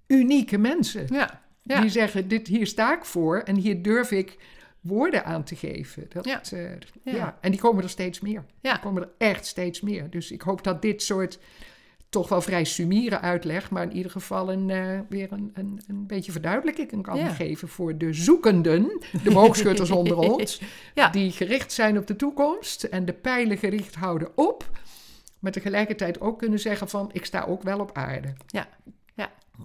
unieke 0.07 0.59
mensen. 0.59 1.07
ja, 1.15 1.41
ja. 1.63 1.81
Die 1.81 1.91
zeggen, 1.91 2.29
dit, 2.29 2.47
hier 2.47 2.67
sta 2.67 2.97
ik 2.97 3.05
voor 3.05 3.39
en 3.39 3.57
hier 3.57 3.83
durf 3.83 4.11
ik 4.11 4.39
woorden 4.81 5.25
aan 5.25 5.45
te 5.45 5.57
geven. 5.57 6.07
Dat, 6.09 6.25
Ja. 6.25 6.43
eh, 6.51 6.71
Ja. 7.05 7.13
ja. 7.15 7.39
En 7.41 7.51
die 7.51 7.61
komen 7.61 7.83
er 7.83 7.89
steeds 7.91 8.21
meer. 8.21 8.45
Ja. 8.61 8.73
Die 8.73 8.83
komen 8.83 9.03
er 9.03 9.11
echt 9.19 9.47
steeds 9.47 9.81
meer. 9.81 10.11
Dus 10.11 10.31
ik 10.31 10.43
hoop 10.43 10.65
dat 10.65 10.83
dit 10.83 11.03
soort 11.03 11.39
toch 12.13 12.29
wel 12.29 12.41
vrij 12.43 12.65
sumiere 12.65 13.21
uitleg, 13.21 13.71
maar 13.71 13.83
in 13.83 13.97
ieder 13.97 14.11
geval 14.11 14.53
een, 14.53 14.71
eh, 14.71 14.99
weer 15.09 15.33
een, 15.33 15.51
een, 15.55 15.81
een 15.87 16.07
beetje 16.07 16.33
verduidelijking 16.33 17.03
kan 17.03 17.17
Ja. 17.19 17.29
geven 17.29 17.69
voor 17.69 17.99
de 17.99 18.13
zoekenden, 18.13 19.01
de 19.25 19.31
boogschutters 19.31 19.91
onder 19.91 20.17
ons, 20.33 20.61
Ja. 20.95 21.09
die 21.09 21.31
gericht 21.31 21.73
zijn 21.73 21.99
op 21.99 22.07
de 22.07 22.17
toekomst 22.17 22.83
en 22.83 23.05
de 23.05 23.13
pijlen 23.13 23.59
gericht 23.59 23.95
houden 23.95 24.29
op, 24.37 24.71
maar 25.39 25.53
tegelijkertijd 25.53 26.21
ook 26.21 26.39
kunnen 26.39 26.59
zeggen 26.59 26.89
van, 26.89 27.11
ik 27.13 27.25
sta 27.25 27.45
ook 27.45 27.63
wel 27.63 27.79
op 27.81 27.91
aarde. 27.97 28.33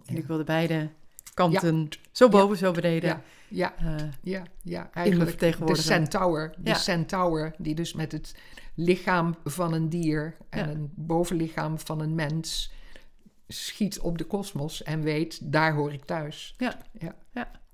En 0.06 0.18
ik 0.18 0.26
wilde 0.26 0.44
beide 0.44 0.90
kanten, 1.38 1.90
zo 2.12 2.30
boven, 2.30 2.58
zo 2.58 2.72
beneden, 2.72 3.10
Ja, 3.10 3.22
ja. 3.48 3.76
eh, 3.78 4.06
Ja, 4.22 4.44
ja 4.64 4.90
eigenlijk 4.94 5.40
de 5.40 5.76
centaur. 5.76 6.54
De 6.58 6.76
centaur, 6.76 7.54
die 7.58 7.76
dus 7.76 7.94
met 7.94 8.12
het 8.12 8.36
lichaam 8.76 9.36
van 9.44 9.74
een 9.74 9.90
dier 9.90 10.36
en 10.50 10.70
een 10.70 10.92
bovenlichaam 10.96 11.80
van 11.80 12.02
een 12.02 12.16
mens 12.16 12.72
schiet 13.48 14.00
op 14.00 14.18
de 14.18 14.24
kosmos 14.24 14.84
en 14.84 15.02
weet, 15.02 15.52
daar 15.52 15.74
hoor 15.74 15.94
ik 15.94 16.06
thuis. 16.06 16.54
Ja. 16.58 16.78
ja. 17.00 17.16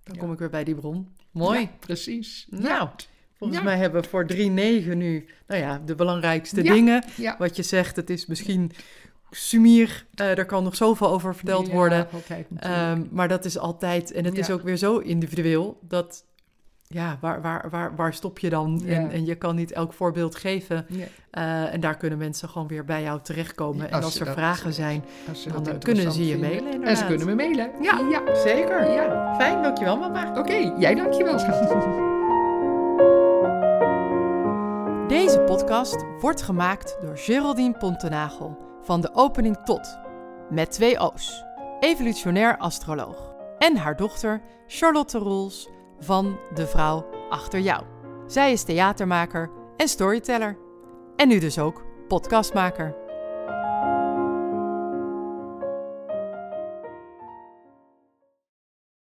dan 0.04 0.18
kom 0.18 0.32
ik 0.32 0.40
weer 0.40 0.50
bij 0.50 0.64
die 0.64 0.76
bron. 0.76 1.16
Mooi. 1.32 1.70
Precies. 1.80 2.48
Nou, 2.50 2.90
volgens 3.34 3.62
mij 3.62 3.78
hebben 3.78 4.02
we 4.02 4.08
voor 4.10 4.26
3-9 4.34 4.38
nu, 4.38 5.26
nou 5.48 5.62
ja, 5.62 5.80
de 5.86 5.96
belangrijkste 5.96 6.62
dingen. 6.62 7.04
Wat 7.38 7.56
je 7.56 7.64
zegt, 7.64 7.96
het 7.96 8.10
is 8.10 8.26
misschien 8.26 8.72
sumier, 9.36 10.06
eh 10.16 10.38
er 10.38 10.46
kan 10.46 10.64
nog 10.64 10.76
zoveel 10.76 11.10
over 11.10 11.36
verteld 11.36 11.68
Ja, 11.68 11.74
worden. 11.74 12.08
Ehm, 12.60 13.04
maar 13.12 13.28
dat 13.28 13.46
is 13.46 13.58
altijd, 13.58 14.12
en 14.12 14.26
het 14.26 14.38
is 14.38 14.52
ook 14.52 14.62
weer 14.62 14.78
zo 14.78 14.98
individueel, 14.98 15.78
dat 15.82 16.24
ja, 16.94 17.18
waar, 17.22 17.42
waar, 17.42 17.70
waar, 17.70 17.96
waar 17.96 18.14
stop 18.14 18.40
je 18.40 18.50
dan? 18.50 18.82
Ja. 18.84 18.94
En, 18.94 19.12
en 19.12 19.26
je 19.26 19.36
kan 19.36 19.56
niet 19.56 19.72
elk 19.72 19.94
voorbeeld 19.94 20.36
geven. 20.36 20.86
Ja, 20.90 21.06
Eh, 21.30 21.74
en 21.74 21.80
daar 21.80 21.98
kunnen 21.98 22.18
mensen 22.18 22.50
gewoon 22.50 22.68
weer 22.68 22.86
bij 22.86 23.02
jou 23.02 23.20
terechtkomen. 23.22 23.92
en 23.92 24.04
Als 24.04 24.20
er 24.20 24.26
dat, 24.26 24.34
vragen 24.34 24.70
eh, 24.70 24.76
zijn, 24.76 25.04
als 25.30 25.44
dan 25.44 25.68
eh, 25.68 25.80
kunnen 25.80 26.12
ze 26.12 26.28
je 26.28 26.38
mailen 26.38 26.84
En 26.84 26.98
ze 26.98 27.06
kunnen 27.06 27.28
me 27.28 27.36
mailen. 27.36 27.72
Ja. 27.82 28.00
ja. 28.10 28.36
Zeker. 28.36 28.92
Ja. 28.92 29.36
Fijn, 29.36 29.64
dankjewel 29.64 29.98
mama. 29.98 30.38
Oké, 30.38 30.74
jij 30.78 30.96
dankjewel. 30.96 31.38
Deze 35.08 35.40
podcast 35.40 36.06
wordt 36.20 36.42
gemaakt 36.42 36.98
door 37.02 37.18
Geraldine 37.18 37.78
Pontenagel 37.78 38.73
van 38.84 39.02
de 39.02 39.10
opening 39.14 39.58
tot, 39.58 40.00
met 40.50 40.72
twee 40.72 41.00
O's, 41.00 41.44
evolutionair 41.80 42.58
astroloog, 42.58 43.34
en 43.58 43.78
haar 43.78 43.96
dochter 43.96 44.42
Charlotte 44.68 45.18
Roels 45.18 45.70
van 46.00 46.38
De 46.54 46.68
Vrouw 46.68 47.06
Achter 47.30 47.60
Jou. 47.60 47.84
Zij 48.28 48.52
is 48.52 48.64
theatermaker 48.64 49.52
en 49.78 49.88
storyteller. 49.88 50.58
En 51.16 51.28
nu 51.28 51.40
dus 51.40 51.60
ook 51.60 51.84
podcastmaker. 52.08 53.03